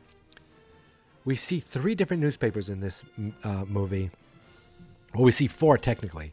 we 1.24 1.34
see 1.34 1.60
three 1.60 1.94
different 1.94 2.22
newspapers 2.22 2.68
in 2.68 2.80
this 2.80 3.02
uh, 3.44 3.64
movie. 3.66 4.10
Well, 5.14 5.24
we 5.24 5.32
see 5.32 5.46
four 5.46 5.76
technically, 5.76 6.32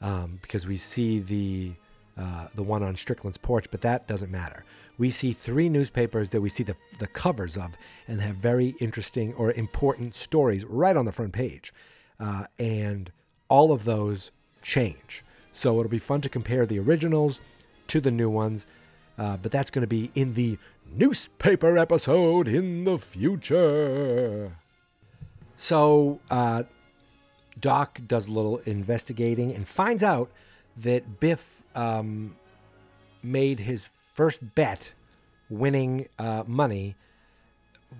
um, 0.00 0.38
because 0.42 0.66
we 0.66 0.76
see 0.76 1.20
the 1.20 1.72
uh, 2.16 2.48
the 2.54 2.62
one 2.62 2.82
on 2.82 2.96
Strickland's 2.96 3.38
porch, 3.38 3.66
but 3.70 3.80
that 3.82 4.06
doesn't 4.06 4.30
matter. 4.30 4.64
We 4.98 5.10
see 5.10 5.32
three 5.32 5.68
newspapers 5.68 6.30
that 6.30 6.40
we 6.42 6.50
see 6.50 6.64
the, 6.64 6.76
the 6.98 7.06
covers 7.06 7.56
of 7.56 7.70
and 8.06 8.20
have 8.20 8.36
very 8.36 8.74
interesting 8.80 9.32
or 9.34 9.52
important 9.52 10.14
stories 10.14 10.64
right 10.66 10.96
on 10.96 11.06
the 11.06 11.12
front 11.12 11.32
page. 11.32 11.72
Uh, 12.18 12.44
and 12.58 13.10
all 13.48 13.72
of 13.72 13.84
those 13.84 14.30
change. 14.62 15.24
So 15.52 15.78
it'll 15.78 15.90
be 15.90 15.98
fun 15.98 16.20
to 16.20 16.28
compare 16.28 16.66
the 16.66 16.78
originals 16.78 17.40
to 17.88 18.00
the 18.00 18.10
new 18.10 18.28
ones. 18.28 18.66
Uh, 19.20 19.36
but 19.36 19.52
that's 19.52 19.70
going 19.70 19.82
to 19.82 19.86
be 19.86 20.10
in 20.14 20.32
the 20.32 20.56
newspaper 20.90 21.76
episode 21.76 22.48
in 22.48 22.84
the 22.84 22.96
future. 22.96 24.56
So 25.56 26.20
uh, 26.30 26.62
Doc 27.60 28.00
does 28.06 28.28
a 28.28 28.30
little 28.30 28.56
investigating 28.64 29.54
and 29.54 29.68
finds 29.68 30.02
out 30.02 30.30
that 30.78 31.20
Biff 31.20 31.62
um, 31.74 32.34
made 33.22 33.60
his 33.60 33.90
first 34.14 34.54
bet 34.54 34.92
winning 35.50 36.08
uh, 36.18 36.44
money, 36.46 36.96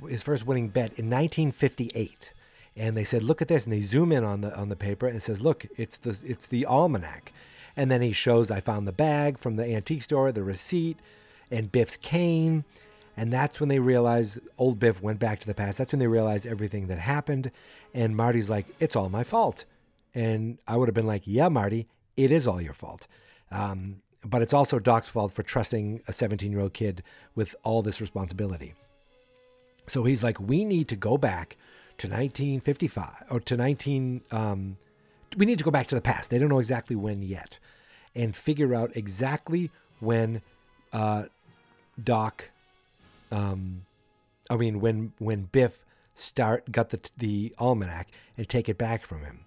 his 0.08 0.22
first 0.22 0.46
winning 0.46 0.68
bet 0.68 0.98
in 0.98 1.10
1958. 1.10 2.32
And 2.76 2.96
they 2.96 3.04
said, 3.04 3.22
"Look 3.22 3.42
at 3.42 3.48
this!" 3.48 3.64
And 3.64 3.74
they 3.74 3.82
zoom 3.82 4.10
in 4.10 4.24
on 4.24 4.40
the 4.40 4.56
on 4.56 4.70
the 4.70 4.76
paper 4.76 5.06
and 5.06 5.16
it 5.16 5.20
says, 5.20 5.42
"Look, 5.42 5.66
it's 5.76 5.98
the 5.98 6.16
it's 6.24 6.46
the 6.46 6.64
almanac." 6.64 7.34
And 7.76 7.90
then 7.90 8.02
he 8.02 8.12
shows, 8.12 8.50
"I 8.50 8.60
found 8.60 8.86
the 8.86 8.92
bag 8.92 9.38
from 9.38 9.56
the 9.56 9.64
antique 9.64 10.02
store, 10.02 10.32
the 10.32 10.42
receipt, 10.42 10.98
and 11.50 11.72
Biff's 11.72 11.96
cane." 11.96 12.64
And 13.16 13.32
that's 13.32 13.60
when 13.60 13.68
they 13.68 13.78
realize 13.78 14.38
old 14.56 14.78
Biff 14.78 15.02
went 15.02 15.18
back 15.18 15.40
to 15.40 15.46
the 15.46 15.54
past. 15.54 15.78
That's 15.78 15.92
when 15.92 15.98
they 15.98 16.06
realize 16.06 16.46
everything 16.46 16.86
that 16.86 16.98
happened. 16.98 17.50
And 17.92 18.16
Marty's 18.16 18.50
like, 18.50 18.66
"It's 18.78 18.96
all 18.96 19.08
my 19.08 19.24
fault." 19.24 19.64
And 20.14 20.58
I 20.66 20.76
would 20.76 20.88
have 20.88 20.94
been 20.94 21.06
like, 21.06 21.22
"Yeah, 21.26 21.48
Marty, 21.48 21.86
it 22.16 22.30
is 22.30 22.46
all 22.46 22.60
your 22.60 22.74
fault." 22.74 23.06
Um, 23.50 24.02
but 24.24 24.42
it's 24.42 24.52
also 24.52 24.78
Doc's 24.78 25.08
fault 25.08 25.32
for 25.32 25.42
trusting 25.42 26.02
a 26.06 26.12
17 26.12 26.50
year 26.52 26.60
old 26.60 26.72
kid 26.72 27.02
with 27.34 27.54
all 27.62 27.82
this 27.82 28.00
responsibility. 28.00 28.74
So 29.86 30.04
he's 30.04 30.22
like, 30.22 30.38
we 30.38 30.64
need 30.64 30.88
to 30.88 30.96
go 30.96 31.18
back 31.18 31.56
to 31.98 32.06
1955 32.06 33.24
or 33.30 33.40
to 33.40 33.56
19. 33.56 34.22
Um, 34.30 34.76
we 35.36 35.46
need 35.46 35.58
to 35.58 35.64
go 35.64 35.70
back 35.70 35.86
to 35.88 35.94
the 35.94 36.00
past. 36.00 36.30
They 36.30 36.38
don't 36.38 36.48
know 36.48 36.58
exactly 36.58 36.96
when 36.96 37.22
yet, 37.22 37.58
and 38.14 38.34
figure 38.34 38.74
out 38.74 38.96
exactly 38.96 39.70
when 40.00 40.42
uh, 40.92 41.24
Doc. 42.02 42.50
Um, 43.30 43.86
I 44.48 44.56
mean, 44.56 44.80
when 44.80 45.12
when 45.18 45.42
Biff 45.42 45.80
start 46.14 46.70
got 46.72 46.90
the 46.90 47.10
the 47.16 47.54
almanac 47.58 48.08
and 48.36 48.48
take 48.48 48.68
it 48.68 48.78
back 48.78 49.06
from 49.06 49.22
him, 49.22 49.40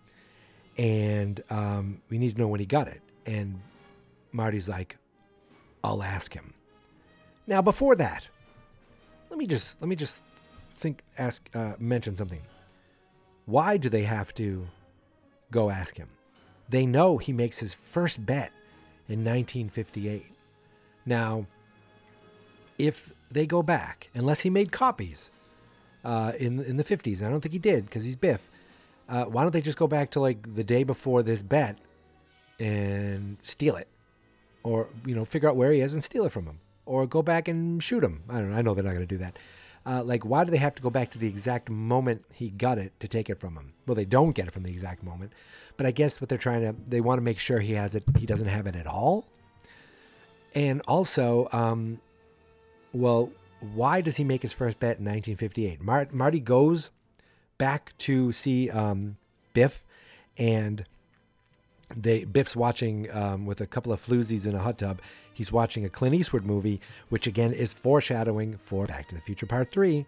and 0.78 1.42
um, 1.50 2.02
we 2.10 2.18
need 2.18 2.36
to 2.36 2.42
know 2.42 2.48
when 2.48 2.60
he 2.60 2.66
got 2.66 2.88
it. 2.88 3.02
And 3.26 3.62
Marty's 4.32 4.68
like, 4.68 4.98
I'll 5.84 6.04
ask 6.04 6.34
him. 6.34 6.54
Now, 7.46 7.62
before 7.62 7.96
that, 7.96 8.28
let 9.30 9.38
me 9.38 9.48
just 9.48 9.82
let 9.82 9.88
me 9.88 9.96
just 9.96 10.24
think, 10.78 11.04
ask, 11.18 11.48
uh, 11.54 11.74
mention 11.80 12.16
something. 12.16 12.42
Why 13.46 13.78
do 13.78 13.90
they 13.90 14.04
have 14.04 14.34
to 14.36 14.68
go 15.54 15.70
ask 15.70 15.98
him? 15.98 16.10
They 16.68 16.86
know 16.86 17.18
he 17.18 17.32
makes 17.32 17.60
his 17.60 17.74
first 17.74 18.26
bet 18.26 18.52
in 19.08 19.20
1958. 19.20 20.26
Now, 21.06 21.46
if 22.78 23.14
they 23.32 23.46
go 23.46 23.64
back, 23.64 24.10
unless 24.14 24.42
he 24.42 24.50
made 24.50 24.72
copies, 24.72 25.32
uh, 26.04 26.34
in 26.40 26.60
in 26.64 26.78
the 26.78 26.84
50s. 26.84 27.26
I 27.26 27.30
don't 27.30 27.42
think 27.42 27.54
he 27.54 27.60
did 27.60 27.86
because 27.86 28.04
he's 28.04 28.16
Biff. 28.16 28.50
Uh, 29.08 29.26
why 29.26 29.44
don't 29.44 29.52
they 29.52 29.62
just 29.62 29.78
go 29.78 29.88
back 29.88 30.12
to 30.12 30.20
like 30.20 30.56
the 30.56 30.64
day 30.64 30.84
before 30.84 31.24
this 31.24 31.42
bet 31.42 31.78
and 32.60 33.38
steal 33.42 33.76
it, 33.76 33.88
or 34.64 34.88
you 35.06 35.16
know 35.16 35.26
figure 35.26 35.50
out 35.50 35.56
where 35.56 35.72
he 35.72 35.82
is 35.82 35.94
and 35.94 36.04
steal 36.04 36.26
it 36.26 36.32
from 36.32 36.46
him, 36.46 36.60
or 36.86 37.06
go 37.08 37.22
back 37.22 37.48
and 37.48 37.82
shoot 37.84 38.04
him? 38.04 38.24
I 38.30 38.40
don't 38.40 38.52
know. 38.52 38.58
I 38.58 38.62
know 38.62 38.74
they're 38.74 38.84
not 38.84 38.94
going 38.94 39.08
to 39.08 39.16
do 39.16 39.20
that. 39.20 39.38
Uh, 39.86 40.02
like, 40.04 40.24
why 40.24 40.44
do 40.44 40.52
they 40.52 40.58
have 40.58 40.76
to 40.76 40.82
go 40.82 40.90
back 40.90 41.12
to 41.12 41.20
the 41.20 41.28
exact 41.28 41.70
moment 41.70 42.24
he 42.32 42.50
got 42.50 42.78
it 42.78 42.98
to 43.00 43.08
take 43.08 43.30
it 43.30 43.40
from 43.40 43.56
him? 43.56 43.74
Well, 43.86 43.96
they 43.96 44.06
don't 44.06 44.32
get 44.32 44.48
it 44.48 44.52
from 44.52 44.64
the 44.64 44.72
exact 44.72 45.04
moment, 45.04 45.34
but 45.76 45.86
I 45.86 45.92
guess 45.92 46.22
what 46.22 46.30
they're 46.30 46.38
trying 46.38 46.62
to 46.62 46.76
they 46.88 47.02
want 47.02 47.18
to 47.18 47.24
make 47.24 47.40
sure 47.40 47.60
he 47.60 47.74
has 47.74 47.94
it. 47.96 48.04
He 48.18 48.26
doesn't 48.26 48.48
have 48.48 48.66
it 48.66 48.76
at 48.76 48.88
all. 48.88 49.26
And 50.56 50.82
also, 50.88 51.50
um, 51.52 52.00
well, 52.94 53.32
why 53.60 54.02
does 54.02 54.18
he 54.18 54.24
make 54.24 54.42
his 54.42 54.54
first 54.54 54.80
bet 54.80 55.00
in 55.00 55.06
1958? 55.06 55.82
Mar- 55.82 56.08
Marty 56.12 56.40
goes 56.40 56.90
back 57.58 57.98
to 57.98 58.32
see 58.32 58.70
um, 58.70 59.18
Biff, 59.54 59.84
and 60.38 60.86
they 61.96 62.26
Biff's 62.26 62.56
watching 62.56 63.12
um, 63.12 63.46
with 63.46 63.62
a 63.62 63.68
couple 63.68 63.92
of 63.92 64.06
floozies 64.06 64.48
in 64.48 64.56
a 64.56 64.60
hot 64.60 64.78
tub. 64.78 65.02
He's 65.34 65.52
watching 65.52 65.86
a 65.86 65.90
Clint 65.90 66.16
Eastwood 66.16 66.46
movie, 66.46 66.80
which 67.10 67.28
again 67.28 67.54
is 67.54 67.74
foreshadowing 67.74 68.58
for 68.58 68.86
Back 68.86 69.08
to 69.10 69.16
the 69.16 69.22
Future 69.22 69.46
Part 69.46 69.72
Three. 69.72 70.06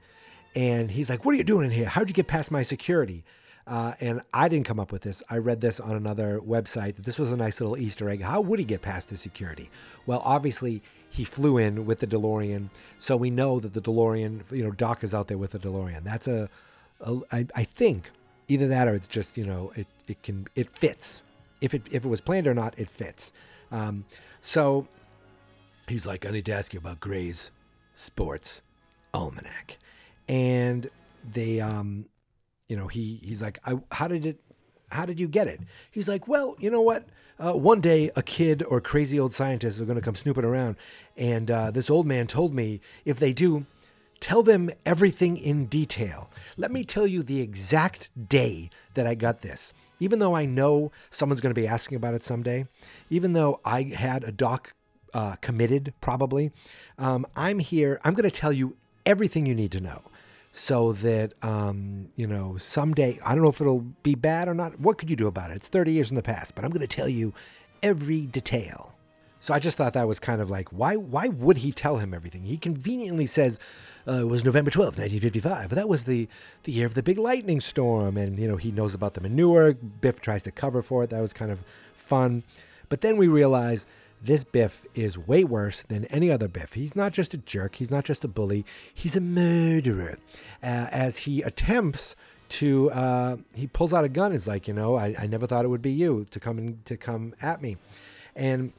And 0.56 0.92
he's 0.92 1.10
like, 1.10 1.26
"What 1.26 1.34
are 1.34 1.38
you 1.38 1.44
doing 1.44 1.66
in 1.66 1.72
here? 1.72 1.86
How'd 1.86 2.10
you 2.10 2.14
get 2.14 2.28
past 2.28 2.52
my 2.52 2.64
security?" 2.64 3.24
Uh, 3.68 3.94
and 4.00 4.22
I 4.32 4.48
didn't 4.48 4.68
come 4.68 4.80
up 4.80 4.92
with 4.92 5.02
this. 5.02 5.24
I 5.30 5.38
read 5.38 5.60
this 5.60 5.80
on 5.80 5.96
another 5.96 6.40
website 6.40 6.98
that 6.98 7.06
this 7.06 7.18
was 7.18 7.32
a 7.32 7.38
nice 7.38 7.60
little 7.60 7.78
Easter 7.78 8.08
egg. 8.10 8.22
How 8.22 8.40
would 8.40 8.60
he 8.60 8.66
get 8.66 8.84
past 8.84 9.10
the 9.10 9.18
security? 9.18 9.72
Well, 10.06 10.22
obviously 10.24 10.84
he 11.10 11.24
flew 11.24 11.58
in 11.58 11.86
with 11.86 12.00
the 12.00 12.08
DeLorean, 12.08 12.70
so 13.00 13.18
we 13.18 13.32
know 13.32 13.60
that 13.60 13.74
the 13.74 13.82
DeLorean, 13.82 14.44
you 14.52 14.64
know, 14.64 14.72
Doc 14.72 15.04
is 15.04 15.16
out 15.16 15.28
there 15.28 15.40
with 15.40 15.52
the 15.52 15.60
DeLorean. 15.60 16.04
That's 16.04 16.28
a, 16.28 16.48
a 17.02 17.18
I, 17.32 17.48
I 17.56 17.64
think 17.64 18.12
either 18.48 18.68
that 18.68 18.88
or 18.88 18.94
it's 18.94 19.08
just 19.08 19.38
you 19.38 19.46
know 19.46 19.72
it 19.76 19.88
it 20.08 20.22
can 20.22 20.48
it 20.56 20.70
fits. 20.70 21.24
If 21.62 21.74
it 21.74 21.84
if 21.92 22.06
it 22.06 22.08
was 22.08 22.22
planned 22.22 22.46
or 22.46 22.54
not, 22.54 22.78
it 22.78 22.90
fits. 22.90 23.34
Um, 23.72 24.06
so 24.42 24.88
he's 25.88 26.06
like, 26.06 26.26
I 26.26 26.32
need 26.32 26.46
to 26.46 26.54
ask 26.54 26.74
you 26.74 26.80
about 26.80 27.00
Gray's 27.00 27.52
Sports 27.94 28.62
Almanac, 29.14 29.78
and 30.28 30.90
they 31.24 31.60
um 31.62 32.06
you 32.68 32.76
know, 32.76 32.88
he 32.88 33.20
he's 33.24 33.42
like, 33.42 33.60
I, 33.66 33.76
how 33.92 34.08
did 34.08 34.26
it, 34.26 34.40
how 34.90 35.06
did 35.06 35.20
you 35.20 35.28
get 35.28 35.48
it? 35.48 35.62
He's 35.92 36.08
like, 36.08 36.28
well, 36.28 36.56
you 36.60 36.70
know 36.70 36.82
what? 36.82 37.06
Uh, 37.38 37.54
one 37.54 37.82
day, 37.82 38.10
a 38.16 38.24
kid 38.24 38.64
or 38.68 38.80
crazy 38.80 39.20
old 39.20 39.34
scientist 39.34 39.82
are 39.82 39.86
going 39.86 39.98
to 39.98 40.02
come 40.02 40.16
snooping 40.16 40.46
around, 40.46 40.78
and 41.18 41.52
uh, 41.52 41.70
this 41.72 41.90
old 41.90 42.08
man 42.08 42.28
told 42.28 42.54
me 42.54 42.80
if 43.04 43.20
they 43.20 43.34
do, 43.34 43.66
tell 44.20 44.42
them 44.42 44.70
everything 44.86 45.38
in 45.38 45.66
detail. 45.66 46.32
Let 46.56 46.72
me 46.72 46.84
tell 46.86 47.06
you 47.06 47.24
the 47.24 47.42
exact 47.42 48.10
day 48.30 48.70
that 48.94 49.06
I 49.06 49.16
got 49.16 49.42
this. 49.42 49.74
Even 50.00 50.20
though 50.20 50.36
I 50.36 50.46
know 50.46 50.92
someone's 51.10 51.42
going 51.42 51.54
to 51.54 51.60
be 51.60 51.68
asking 51.68 51.96
about 51.96 52.16
it 52.16 52.24
someday, 52.24 52.68
even 53.10 53.34
though 53.34 53.62
I 53.64 53.84
had 53.84 54.24
a 54.24 54.32
doc 54.32 54.74
uh, 55.16 55.38
committed, 55.38 55.94
probably, 56.02 56.52
um, 57.00 57.26
I'm 57.36 57.60
here. 57.60 58.00
I'm 58.04 58.14
going 58.14 58.30
to 58.30 58.40
tell 58.40 58.52
you 58.52 58.76
everything 59.06 59.46
you 59.46 59.56
need 59.56 59.72
to 59.72 59.80
know 59.80 60.02
so 60.52 60.92
that 60.92 61.34
um, 61.42 62.10
you 62.16 62.28
know 62.28 62.58
someday 62.58 63.18
I 63.26 63.34
don't 63.34 63.44
know 63.44 63.50
if 63.50 63.62
it'll 63.62 63.86
be 64.04 64.16
bad 64.16 64.48
or 64.48 64.54
not. 64.54 64.80
What 64.80 64.98
could 64.98 65.10
you 65.10 65.16
do 65.16 65.28
about 65.28 65.52
it? 65.52 65.56
It's 65.56 65.70
30 65.70 65.94
years 65.94 66.10
in 66.12 66.16
the 66.16 66.22
past, 66.22 66.54
but 66.54 66.66
I'm 66.66 66.72
going 66.72 66.86
to 66.86 66.96
tell 66.96 67.10
you 67.10 67.34
every 67.82 68.22
detail. 68.22 68.94
So 69.40 69.54
I 69.54 69.60
just 69.60 69.78
thought 69.78 69.94
that 69.94 70.08
was 70.08 70.20
kind 70.20 70.42
of 70.42 70.50
like 70.50 70.70
why 70.70 70.98
why 70.98 71.28
would 71.30 71.58
he 71.58 71.72
tell 71.72 71.98
him 71.98 72.14
everything? 72.14 72.44
He 72.44 72.58
conveniently 72.58 73.26
says 73.26 73.58
uh, 74.08 74.14
it 74.14 74.28
was 74.28 74.44
November 74.44 74.70
12th, 74.70 74.98
1955. 74.98 75.70
But 75.70 75.76
that 75.76 75.88
was 75.88 76.04
the 76.04 76.28
the 76.64 76.74
year 76.74 76.88
of 76.88 76.94
the 76.94 77.04
big 77.04 77.18
lightning 77.18 77.62
storm 77.62 78.18
and 78.18 78.38
you 78.38 78.50
know 78.50 78.58
he 78.58 78.72
knows 78.72 78.94
about 78.94 79.14
the 79.14 79.22
manure. 79.22 79.74
Biff 79.74 80.20
tries 80.20 80.44
to 80.44 80.52
cover 80.52 80.82
for 80.82 81.06
it. 81.06 81.10
That 81.10 81.22
was 81.22 81.32
kind 81.32 81.52
of 81.52 81.60
fun. 81.96 82.44
But 82.90 83.02
then 83.02 83.18
we 83.18 83.28
realize 83.28 83.86
this 84.22 84.44
Biff 84.44 84.86
is 84.96 85.18
way 85.18 85.44
worse 85.44 85.84
than 85.84 86.06
any 86.06 86.32
other 86.32 86.48
Biff. 86.48 86.74
He's 86.74 86.96
not 86.96 87.14
just 87.14 87.34
a 87.34 87.38
jerk, 87.38 87.76
he's 87.76 87.92
not 87.92 88.06
just 88.06 88.24
a 88.24 88.28
bully, 88.28 88.66
he's 88.94 89.16
a 89.16 89.22
murderer. 89.22 90.18
Uh, 90.64 90.88
as 90.92 91.20
he 91.20 91.42
attempts 91.42 92.16
to, 92.48 92.92
uh, 92.92 93.38
he 93.54 93.68
pulls 93.68 93.94
out 93.94 94.06
a 94.06 94.10
gun. 94.10 94.34
Is 94.34 94.48
like, 94.48 94.68
you 94.68 94.74
know, 94.74 94.96
I, 94.96 95.16
I 95.18 95.28
never 95.28 95.48
thought 95.48 95.66
it 95.66 95.70
would 95.70 95.82
be 95.82 95.92
you 95.92 96.26
to 96.32 96.40
come 96.40 96.58
and 96.58 96.86
to 96.86 96.98
come 96.98 97.34
at 97.42 97.62
me, 97.62 97.78
and 98.36 98.74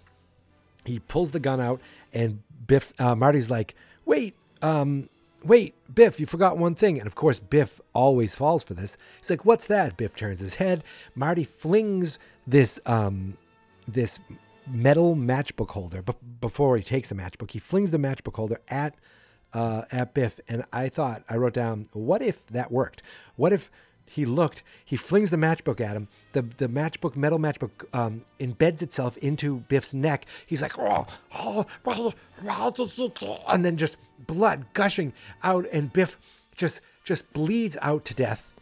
he 0.84 1.00
pulls 1.00 1.32
the 1.32 1.40
gun 1.40 1.60
out, 1.60 1.80
and 2.12 2.42
Biff's 2.66 2.94
uh, 2.98 3.14
Marty's 3.14 3.50
like, 3.50 3.74
wait, 4.04 4.34
um, 4.62 5.08
wait, 5.44 5.74
Biff, 5.92 6.18
you 6.18 6.26
forgot 6.26 6.58
one 6.58 6.74
thing. 6.74 6.98
And 6.98 7.06
of 7.06 7.14
course, 7.14 7.38
Biff 7.38 7.80
always 7.92 8.34
falls 8.34 8.64
for 8.64 8.74
this. 8.74 8.96
He's 9.18 9.30
like, 9.30 9.44
what's 9.44 9.66
that? 9.66 9.96
Biff 9.96 10.16
turns 10.16 10.40
his 10.40 10.56
head. 10.56 10.82
Marty 11.14 11.44
flings 11.44 12.18
this 12.46 12.80
um, 12.86 13.36
this 13.86 14.18
metal 14.66 15.14
matchbook 15.16 15.70
holder 15.70 16.02
Be- 16.02 16.12
before 16.40 16.76
he 16.76 16.82
takes 16.82 17.08
the 17.08 17.14
matchbook. 17.14 17.52
He 17.52 17.58
flings 17.58 17.90
the 17.90 17.98
matchbook 17.98 18.36
holder 18.36 18.60
at 18.68 18.94
uh, 19.52 19.82
at 19.90 20.12
Biff, 20.12 20.40
and 20.48 20.64
I 20.72 20.88
thought 20.88 21.22
I 21.30 21.36
wrote 21.36 21.54
down, 21.54 21.86
what 21.92 22.20
if 22.20 22.46
that 22.48 22.70
worked? 22.70 23.02
What 23.36 23.52
if 23.52 23.70
he 24.08 24.24
looked, 24.24 24.62
he 24.84 24.96
flings 24.96 25.30
the 25.30 25.36
matchbook 25.36 25.80
at 25.80 25.96
him. 25.96 26.08
The 26.32 26.42
the 26.42 26.68
matchbook, 26.68 27.16
metal 27.16 27.38
matchbook, 27.38 27.84
um, 27.92 28.24
embeds 28.38 28.82
itself 28.82 29.16
into 29.18 29.60
Biff's 29.68 29.94
neck. 29.94 30.26
He's 30.46 30.62
like, 30.62 30.78
oh, 30.78 31.06
oh, 31.34 31.66
and 33.48 33.64
then 33.64 33.76
just 33.76 33.96
blood 34.26 34.66
gushing 34.74 35.12
out, 35.42 35.66
and 35.72 35.92
Biff 35.92 36.18
just 36.56 36.80
just 37.04 37.32
bleeds 37.32 37.76
out 37.82 38.04
to 38.06 38.14
death. 38.14 38.52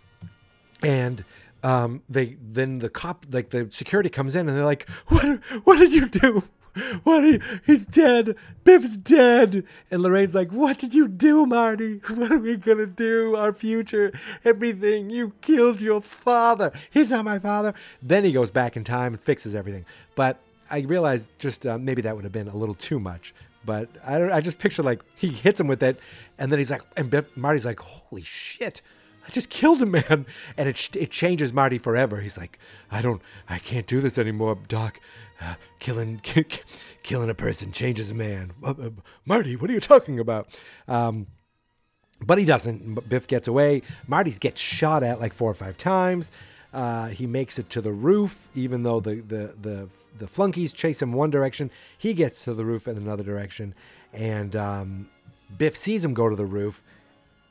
And 0.82 1.24
um, 1.64 2.02
they 2.08 2.36
then 2.40 2.78
the 2.78 2.90
cop 2.90 3.24
like 3.30 3.50
the 3.50 3.68
security 3.72 4.10
comes 4.10 4.36
in 4.36 4.48
and 4.48 4.56
they're 4.56 4.64
like, 4.64 4.88
"What? 5.08 5.40
What 5.64 5.78
did 5.78 5.92
you 5.92 6.08
do? 6.08 6.44
What? 7.04 7.22
You, 7.22 7.40
he's 7.64 7.86
dead. 7.86 8.36
Biff's 8.64 8.96
dead." 8.96 9.64
And 9.90 10.02
Lorraine's 10.02 10.34
like, 10.34 10.52
"What 10.52 10.78
did 10.78 10.92
you 10.92 11.08
do, 11.08 11.46
Marty? 11.46 12.02
What 12.08 12.30
are 12.30 12.38
we 12.38 12.56
gonna 12.58 12.86
do? 12.86 13.34
Our 13.34 13.52
future, 13.54 14.12
everything. 14.44 15.08
You 15.08 15.32
killed 15.40 15.80
your 15.80 16.02
father. 16.02 16.70
He's 16.90 17.10
not 17.10 17.24
my 17.24 17.38
father." 17.38 17.72
Then 18.02 18.24
he 18.24 18.32
goes 18.32 18.50
back 18.50 18.76
in 18.76 18.84
time 18.84 19.14
and 19.14 19.20
fixes 19.20 19.54
everything. 19.54 19.86
But 20.16 20.38
I 20.70 20.80
realized 20.80 21.28
just 21.38 21.66
uh, 21.66 21.78
maybe 21.78 22.02
that 22.02 22.14
would 22.14 22.24
have 22.24 22.32
been 22.32 22.48
a 22.48 22.56
little 22.56 22.74
too 22.74 23.00
much. 23.00 23.34
But 23.64 23.88
I 24.04 24.18
don't. 24.18 24.32
I 24.32 24.42
just 24.42 24.58
picture 24.58 24.82
like 24.82 25.00
he 25.16 25.28
hits 25.28 25.58
him 25.58 25.66
with 25.66 25.82
it, 25.82 25.98
and 26.38 26.52
then 26.52 26.58
he's 26.58 26.70
like, 26.70 26.82
and 26.98 27.08
Biff, 27.08 27.34
Marty's 27.38 27.64
like, 27.64 27.80
"Holy 27.80 28.22
shit!" 28.22 28.82
I 29.26 29.30
just 29.30 29.50
killed 29.50 29.82
a 29.82 29.86
man, 29.86 30.26
and 30.56 30.68
it 30.68 30.96
it 30.96 31.10
changes 31.10 31.52
Marty 31.52 31.78
forever. 31.78 32.20
He's 32.20 32.36
like, 32.36 32.58
I 32.90 33.00
don't, 33.00 33.22
I 33.48 33.58
can't 33.58 33.86
do 33.86 34.00
this 34.00 34.18
anymore, 34.18 34.58
Doc. 34.68 35.00
Uh, 35.40 35.54
killing 35.80 36.20
killing 37.02 37.30
a 37.30 37.34
person 37.34 37.72
changes 37.72 38.10
a 38.10 38.14
man. 38.14 38.52
Uh, 38.62 38.74
uh, 38.80 38.90
Marty, 39.24 39.56
what 39.56 39.70
are 39.70 39.72
you 39.72 39.80
talking 39.80 40.20
about? 40.20 40.48
Um, 40.88 41.26
but 42.20 42.38
he 42.38 42.44
doesn't. 42.44 43.08
Biff 43.08 43.26
gets 43.26 43.48
away. 43.48 43.82
Marty 44.06 44.30
gets 44.32 44.60
shot 44.60 45.02
at 45.02 45.20
like 45.20 45.32
four 45.32 45.50
or 45.50 45.54
five 45.54 45.76
times. 45.76 46.30
Uh, 46.74 47.06
he 47.06 47.24
makes 47.24 47.56
it 47.58 47.70
to 47.70 47.80
the 47.80 47.92
roof, 47.92 48.48
even 48.52 48.82
though 48.82 48.98
the, 48.98 49.16
the, 49.16 49.54
the, 49.60 49.88
the 50.18 50.26
flunkies 50.26 50.72
chase 50.72 51.00
him 51.00 51.12
one 51.12 51.30
direction. 51.30 51.70
He 51.96 52.14
gets 52.14 52.42
to 52.44 52.52
the 52.52 52.64
roof 52.64 52.88
in 52.88 52.96
another 52.96 53.22
direction. 53.22 53.76
And 54.12 54.56
um, 54.56 55.08
Biff 55.56 55.76
sees 55.76 56.04
him 56.04 56.14
go 56.14 56.28
to 56.28 56.34
the 56.34 56.44
roof. 56.44 56.82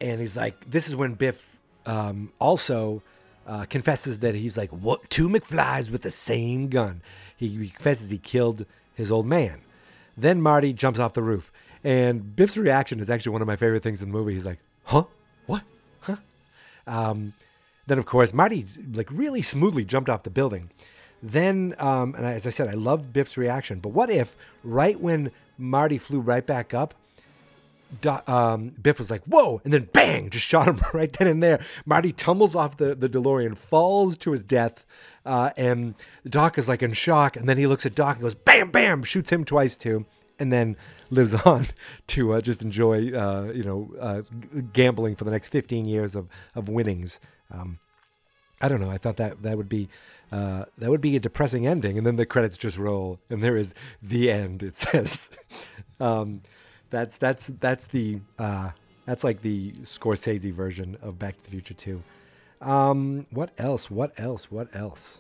And 0.02 0.20
he's 0.20 0.36
like, 0.36 0.70
this 0.70 0.90
is 0.90 0.96
when 0.98 1.14
Biff 1.14 1.56
um, 1.86 2.32
also 2.40 3.02
uh, 3.48 3.66
confesses 3.66 4.20
that 4.20 4.36
he's 4.36 4.58
like 4.58 4.70
what 4.70 5.10
two 5.10 5.30
McFlys 5.30 5.92
with 5.92 6.02
the 6.02 6.12
same 6.12 6.70
gun. 6.70 7.02
He, 7.36 7.70
confesses 7.70 8.10
he 8.10 8.18
killed 8.18 8.66
his 8.94 9.12
old 9.12 9.26
man. 9.26 9.62
Then 10.16 10.42
Marty 10.42 10.74
jumps 10.74 11.00
off 11.00 11.14
the 11.14 11.24
roof, 11.24 11.52
and 11.84 12.36
Biff's 12.36 12.56
reaction 12.56 13.00
is 13.00 13.10
actually 13.10 13.34
one 13.34 13.42
of 13.42 13.48
my 13.48 13.56
favorite 13.56 13.84
things 13.84 14.02
in 14.02 14.10
the 14.10 14.14
movie. 14.14 14.34
He's 14.34 14.46
like, 14.46 14.60
"Huh? 14.84 15.06
What? 15.46 15.64
Huh?" 16.02 16.18
Um, 16.88 17.34
then 17.88 17.98
of 17.98 18.06
course 18.06 18.34
Marty 18.34 18.66
like 18.94 19.10
really 19.12 19.42
smoothly 19.42 19.84
jumped 19.84 20.10
off 20.10 20.24
the 20.24 20.30
building. 20.30 20.70
Then, 21.22 21.74
um, 21.80 22.16
and 22.16 22.26
as 22.26 22.46
I 22.46 22.50
said, 22.50 22.68
I 22.68 22.74
loved 22.74 23.14
Biff's 23.14 23.38
reaction. 23.38 23.80
But 23.80 23.90
what 23.90 24.10
if 24.10 24.36
right 24.64 25.00
when 25.00 25.32
Marty 25.58 25.98
flew 25.98 26.20
right 26.20 26.46
back 26.46 26.74
up, 26.74 26.94
um, 28.28 28.74
Biff 28.82 29.00
was 29.00 29.12
like, 29.12 29.24
whoa, 29.24 29.62
and 29.64 29.74
then 29.74 29.90
bang, 29.94 30.30
just 30.30 30.46
shot 30.46 30.68
him 30.68 30.82
right 30.94 31.12
then 31.14 31.28
and 31.28 31.44
there. 31.44 31.64
Marty 31.86 32.12
tumbles 32.12 32.56
off 32.56 32.78
the, 32.78 32.96
the 32.96 33.10
DeLorean, 33.10 33.58
falls 33.58 34.18
to 34.20 34.32
his 34.32 34.44
death, 34.44 34.86
uh, 35.26 35.52
and 35.58 35.96
Doc 36.28 36.58
is 36.58 36.68
like 36.68 36.84
in 36.84 36.94
shock. 36.94 37.36
And 37.36 37.48
then 37.48 37.58
he 37.58 37.68
looks 37.68 37.86
at 37.86 37.96
Doc 37.96 38.16
and 38.16 38.24
goes, 38.24 38.36
bam, 38.36 38.72
bam, 38.72 39.04
shoots 39.04 39.32
him 39.32 39.46
twice 39.46 39.78
too, 39.78 40.06
and 40.40 40.52
then 40.52 40.76
lives 41.10 41.34
on 41.46 41.68
to 42.08 42.34
uh, 42.34 42.42
just 42.42 42.62
enjoy, 42.62 43.12
uh, 43.12 43.52
you 43.54 43.64
know, 43.64 43.94
uh, 44.00 44.22
gambling 44.74 45.16
for 45.16 45.24
the 45.24 45.32
next 45.32 45.50
15 45.50 45.86
years 45.86 46.16
of, 46.16 46.28
of 46.56 46.70
winnings. 46.70 47.20
Um, 47.52 47.80
I 48.62 48.70
don't 48.70 48.80
know. 48.80 48.90
I 48.90 48.98
thought 48.98 49.18
that 49.18 49.44
that 49.44 49.58
would 49.58 49.68
be 49.70 49.90
uh, 50.32 50.66
that 50.80 50.90
would 50.90 51.02
be 51.02 51.16
a 51.16 51.20
depressing 51.20 51.68
ending, 51.68 51.96
and 51.96 52.08
then 52.08 52.16
the 52.16 52.26
credits 52.26 52.58
just 52.58 52.80
roll, 52.80 53.20
and 53.30 53.44
there 53.44 53.56
is 53.56 53.76
the 54.02 54.32
end. 54.32 54.64
It 54.64 54.74
says, 54.74 55.30
um, 56.00 56.42
that's 56.94 57.18
that's 57.18 57.48
that's 57.60 57.88
the 57.88 58.20
uh, 58.38 58.70
That's 59.06 59.24
like 59.24 59.42
the 59.42 59.72
Scorsese 59.82 60.54
version 60.54 60.96
of 61.02 61.18
Back 61.20 61.38
to 61.38 61.44
the 61.44 61.50
Future 61.50 61.74
2. 61.74 62.04
Um, 62.62 63.26
what 63.32 63.52
else? 63.58 63.92
What 63.92 64.18
else? 64.18 64.50
What 64.52 64.74
else? 64.76 65.20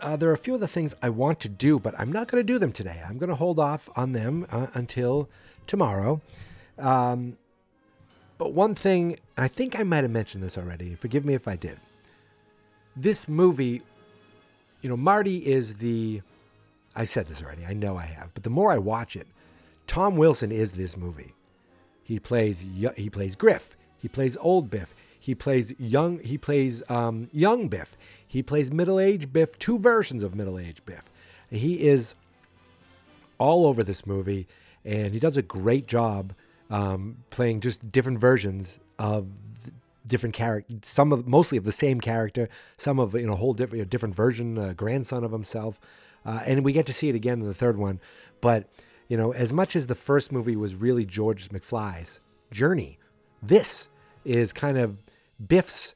Uh, 0.00 0.16
there 0.16 0.28
are 0.28 0.34
a 0.34 0.38
few 0.38 0.54
other 0.54 0.66
things 0.66 0.94
I 1.00 1.08
want 1.08 1.40
to 1.40 1.48
do, 1.48 1.78
but 1.78 1.94
I'm 1.98 2.12
not 2.12 2.28
going 2.28 2.44
to 2.44 2.52
do 2.52 2.58
them 2.58 2.72
today. 2.72 3.00
I'm 3.08 3.16
going 3.18 3.30
to 3.30 3.36
hold 3.36 3.58
off 3.58 3.88
on 3.96 4.12
them 4.12 4.46
uh, 4.50 4.66
until 4.74 5.30
tomorrow. 5.66 6.20
Um, 6.78 7.38
but 8.36 8.52
one 8.52 8.74
thing, 8.74 9.12
and 9.36 9.44
I 9.44 9.48
think 9.48 9.78
I 9.78 9.84
might 9.84 10.02
have 10.02 10.10
mentioned 10.10 10.42
this 10.42 10.58
already. 10.58 10.96
Forgive 10.96 11.24
me 11.24 11.34
if 11.34 11.46
I 11.46 11.56
did. 11.56 11.78
This 12.96 13.28
movie, 13.28 13.80
you 14.82 14.90
know, 14.90 14.96
Marty 14.96 15.38
is 15.46 15.76
the. 15.76 16.20
I 16.94 17.04
said 17.04 17.28
this 17.28 17.42
already. 17.42 17.64
I 17.64 17.72
know 17.72 17.96
I 17.96 18.04
have, 18.04 18.34
but 18.34 18.42
the 18.42 18.50
more 18.50 18.70
I 18.70 18.76
watch 18.76 19.16
it, 19.16 19.26
Tom 19.86 20.16
Wilson 20.16 20.52
is 20.52 20.72
this 20.72 20.96
movie. 20.96 21.34
He 22.02 22.18
plays 22.18 22.64
he 22.96 23.10
plays 23.10 23.34
Griff. 23.36 23.76
He 23.98 24.08
plays 24.08 24.36
old 24.38 24.70
Biff. 24.70 24.94
He 25.18 25.34
plays 25.34 25.72
young. 25.78 26.18
He 26.18 26.36
plays 26.36 26.82
um, 26.88 27.28
young 27.32 27.68
Biff. 27.68 27.96
He 28.26 28.42
plays 28.42 28.72
middle 28.72 28.98
aged 28.98 29.32
Biff. 29.32 29.58
Two 29.58 29.78
versions 29.78 30.22
of 30.22 30.34
middle 30.34 30.58
aged 30.58 30.84
Biff. 30.84 31.04
He 31.50 31.86
is 31.86 32.14
all 33.38 33.66
over 33.66 33.84
this 33.84 34.06
movie, 34.06 34.46
and 34.84 35.12
he 35.12 35.20
does 35.20 35.36
a 35.36 35.42
great 35.42 35.86
job 35.86 36.32
um, 36.70 37.18
playing 37.30 37.60
just 37.60 37.92
different 37.92 38.18
versions 38.18 38.80
of 38.98 39.28
different 40.06 40.34
characters. 40.34 40.78
Some 40.82 41.12
of 41.12 41.28
mostly 41.28 41.58
of 41.58 41.64
the 41.64 41.72
same 41.72 42.00
character. 42.00 42.48
Some 42.76 42.98
of 42.98 43.14
know 43.14 43.34
a 43.34 43.36
whole 43.36 43.54
different 43.54 43.88
different 43.90 44.14
version, 44.14 44.58
uh, 44.58 44.72
grandson 44.72 45.22
of 45.22 45.32
himself, 45.32 45.78
uh, 46.24 46.40
and 46.46 46.64
we 46.64 46.72
get 46.72 46.86
to 46.86 46.92
see 46.92 47.08
it 47.08 47.14
again 47.14 47.40
in 47.40 47.46
the 47.46 47.54
third 47.54 47.76
one. 47.76 48.00
But 48.40 48.68
you 49.08 49.16
know, 49.16 49.32
as 49.32 49.52
much 49.52 49.76
as 49.76 49.86
the 49.86 49.94
first 49.94 50.32
movie 50.32 50.56
was 50.56 50.74
really 50.74 51.04
George 51.04 51.48
McFly's 51.50 52.20
journey, 52.50 52.98
this 53.42 53.88
is 54.24 54.52
kind 54.52 54.78
of 54.78 54.98
Biff's 55.44 55.94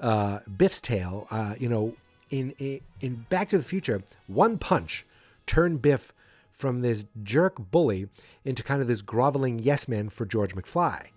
uh, 0.00 0.40
Biff's 0.56 0.80
tale. 0.80 1.26
Uh, 1.30 1.54
you 1.58 1.68
know, 1.68 1.94
in, 2.30 2.52
in 2.58 2.80
in 3.00 3.26
Back 3.28 3.48
to 3.48 3.58
the 3.58 3.64
Future, 3.64 4.02
one 4.26 4.58
punch 4.58 5.06
turned 5.46 5.82
Biff 5.82 6.12
from 6.50 6.80
this 6.82 7.04
jerk 7.22 7.70
bully 7.70 8.08
into 8.44 8.62
kind 8.62 8.80
of 8.82 8.88
this 8.88 9.02
groveling 9.02 9.58
yes 9.58 9.88
man 9.88 10.08
for 10.08 10.24
George 10.26 10.54
McFly. 10.54 11.08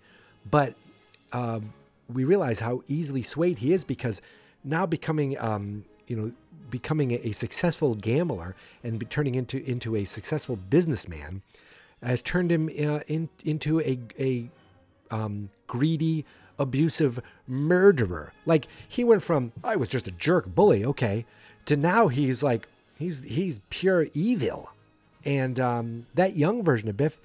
But 0.50 0.74
um, 1.32 1.72
we 2.12 2.24
realize 2.24 2.60
how 2.60 2.82
easily 2.86 3.22
swayed 3.22 3.58
he 3.58 3.72
is 3.72 3.84
because 3.84 4.22
now 4.64 4.86
becoming, 4.86 5.38
um, 5.38 5.84
you 6.06 6.16
know, 6.16 6.32
becoming 6.70 7.12
a, 7.12 7.32
successful 7.32 7.94
gambler 7.94 8.54
and 8.82 9.08
turning 9.10 9.34
into 9.34 9.64
into 9.68 9.96
a 9.96 10.04
successful 10.04 10.56
businessman 10.56 11.42
has 12.02 12.22
turned 12.22 12.52
him 12.52 12.68
uh, 12.68 13.00
in, 13.06 13.28
into 13.44 13.80
a 13.80 13.98
a 14.18 14.48
um, 15.10 15.50
greedy, 15.66 16.24
abusive 16.58 17.20
murderer. 17.46 18.32
Like 18.44 18.68
he 18.88 19.04
went 19.04 19.22
from 19.22 19.52
I 19.62 19.76
was 19.76 19.88
just 19.88 20.08
a 20.08 20.12
jerk 20.12 20.46
bully, 20.46 20.84
okay, 20.84 21.24
to 21.66 21.76
now 21.76 22.08
he's 22.08 22.42
like 22.42 22.68
he's 22.98 23.22
he's 23.22 23.60
pure 23.70 24.06
evil. 24.14 24.70
And 25.24 25.58
um, 25.58 26.06
that 26.14 26.36
young 26.36 26.62
version 26.62 26.88
of 26.88 26.96
Biff, 26.96 27.18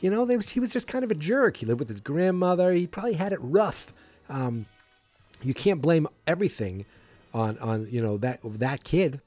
you 0.00 0.10
know, 0.10 0.24
was, 0.24 0.50
he 0.50 0.60
was 0.60 0.72
just 0.72 0.86
kind 0.86 1.02
of 1.02 1.10
a 1.10 1.14
jerk. 1.14 1.56
He 1.56 1.66
lived 1.66 1.80
with 1.80 1.88
his 1.88 2.00
grandmother. 2.00 2.72
He 2.72 2.86
probably 2.86 3.14
had 3.14 3.32
it 3.32 3.40
rough. 3.42 3.92
Um, 4.28 4.66
you 5.42 5.54
can't 5.54 5.82
blame 5.82 6.06
everything 6.26 6.84
on 7.34 7.58
on 7.58 7.88
you 7.90 8.00
know 8.00 8.16
that 8.18 8.40
that 8.44 8.84
kid, 8.84 9.20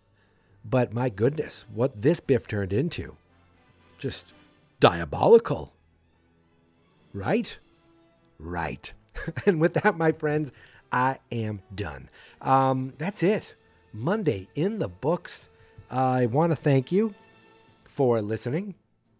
but 0.63 0.93
my 0.93 1.09
goodness, 1.09 1.65
what 1.73 2.01
this 2.01 2.19
Biff 2.19 2.47
turned 2.47 2.73
into, 2.73 3.15
just 3.97 4.33
diabolical. 4.79 5.73
Right, 7.13 7.57
right. 8.39 8.91
and 9.45 9.59
with 9.59 9.73
that, 9.75 9.97
my 9.97 10.11
friends, 10.11 10.51
I 10.91 11.19
am 11.31 11.61
done. 11.73 12.09
Um, 12.41 12.93
that's 12.97 13.23
it. 13.23 13.55
Monday 13.93 14.47
in 14.55 14.79
the 14.79 14.87
books. 14.87 15.49
I 15.89 16.25
want 16.25 16.53
to 16.53 16.55
thank 16.55 16.91
you 16.91 17.13
for 17.83 18.21
listening. 18.21 18.75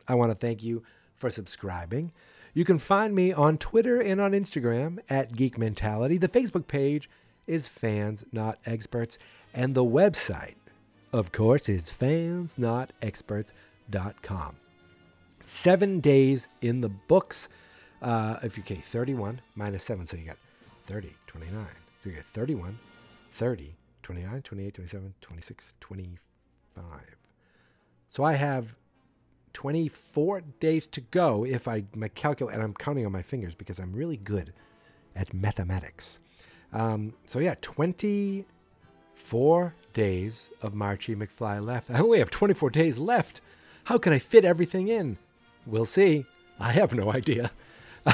I 0.08 0.15
want 0.15 0.32
to 0.32 0.36
thank 0.36 0.63
you 0.63 0.84
for 1.15 1.30
subscribing. 1.30 2.12
You 2.54 2.65
can 2.65 2.80
find 2.80 3.15
me 3.15 3.32
on 3.32 3.58
Twitter 3.58 4.02
and 4.02 4.20
on 4.20 4.32
Instagram 4.32 5.00
at 5.10 5.36
Geek 5.36 5.58
Mentality. 5.58 6.17
The 6.17 6.28
Facebook 6.28 6.67
page 6.67 7.10
is 7.52 7.68
Fans 7.68 8.26
Not 8.32 8.58
Experts. 8.66 9.20
And 9.54 9.76
the 9.76 9.84
website, 9.84 10.56
of 11.12 11.34
course, 11.34 11.68
is 11.68 11.90
fansnotexperts.com. 11.90 14.56
Seven 15.44 16.00
days 16.00 16.48
in 16.62 16.80
the 16.80 16.90
books. 16.90 17.50
Uh, 18.02 18.38
if 18.42 18.58
you 18.58 18.64
okay, 18.64 18.76
31 18.76 19.42
minus 19.56 19.84
7, 19.84 20.08
so 20.08 20.16
you 20.16 20.24
got 20.26 20.38
30, 20.86 21.14
29. 21.28 21.66
So 22.02 22.10
you 22.10 22.16
got 22.16 22.24
31, 22.26 22.80
30, 23.34 23.76
29, 24.02 24.42
28, 24.42 24.74
27, 24.74 25.14
26, 25.20 25.74
25. 25.82 26.86
So 28.10 28.24
I 28.24 28.34
have 28.34 28.76
24 29.54 30.42
days 30.62 30.88
to 30.88 31.02
go 31.02 31.46
if 31.46 31.68
I 31.68 31.84
my 31.94 32.08
calculate, 32.08 32.56
and 32.56 32.64
I'm 32.64 32.74
counting 32.74 33.06
on 33.06 33.12
my 33.12 33.22
fingers 33.22 33.54
because 33.54 33.78
I'm 33.78 33.92
really 33.92 34.18
good 34.18 34.54
at 35.16 35.34
mathematics. 35.34 36.20
Um, 36.74 37.14
so 37.26 37.40
yeah, 37.40 37.56
24 37.62 39.76
days 39.94 40.50
of 40.62 40.74
Marchie 40.74 41.16
McFly 41.16 41.66
left. 41.66 41.90
I 41.90 42.00
only 42.00 42.20
have 42.20 42.30
24 42.30 42.70
days 42.70 43.00
left. 43.00 43.42
How 43.86 43.98
can 43.98 44.14
I 44.14 44.20
fit 44.20 44.46
everything 44.46 44.88
in? 44.88 45.18
We'll 45.66 45.86
see. 45.86 46.26
I 46.60 46.72
have 46.72 46.94
no 46.94 47.12
idea. 47.12 47.52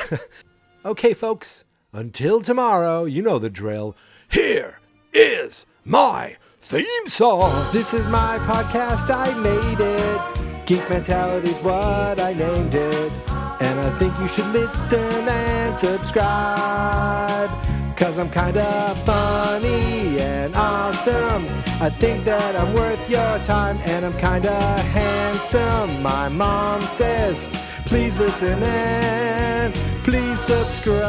okay, 0.86 1.14
folks, 1.14 1.66
until 1.94 2.42
tomorrow, 2.42 3.06
you 3.06 3.22
know 3.22 3.40
the 3.40 3.50
drill. 3.50 3.96
Here 4.30 4.80
is 5.14 5.66
my 5.84 6.38
theme 6.62 7.08
song. 7.08 7.68
This 7.72 7.94
is 7.94 8.06
my 8.08 8.38
podcast, 8.40 9.10
I 9.10 9.34
made 9.40 9.80
it. 9.80 10.66
Geek 10.66 10.90
Mentality's 10.90 11.60
what 11.60 12.20
I 12.20 12.34
named 12.34 12.74
it. 12.74 13.12
And 13.60 13.80
I 13.80 13.98
think 13.98 14.18
you 14.20 14.28
should 14.28 14.48
listen 14.48 15.28
and 15.28 15.78
subscribe. 15.78 17.50
Cause 17.98 18.20
I'm 18.20 18.30
kinda 18.30 18.96
funny 19.06 20.20
and 20.20 20.56
awesome. 20.56 21.48
I 21.82 21.90
think 21.90 22.24
that 22.26 22.56
I'm 22.56 22.72
worth 22.76 23.10
your 23.10 23.40
time 23.40 23.80
and 23.86 24.06
I'm 24.06 24.16
kinda 24.20 24.54
handsome. 24.94 26.04
My 26.04 26.30
mom 26.30 26.84
says, 26.84 27.44
please 27.88 28.16
listen 28.20 28.62
and 28.62 29.74
please 30.04 30.40
subscribe. 30.40 31.08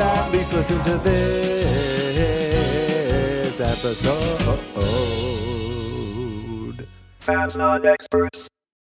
At 0.00 0.32
least 0.32 0.54
listen 0.54 0.82
to 0.84 0.96
this 0.96 1.20
episode. 3.60 4.58
Fans 7.20 7.58
not 7.58 7.84
experts. 7.84 8.48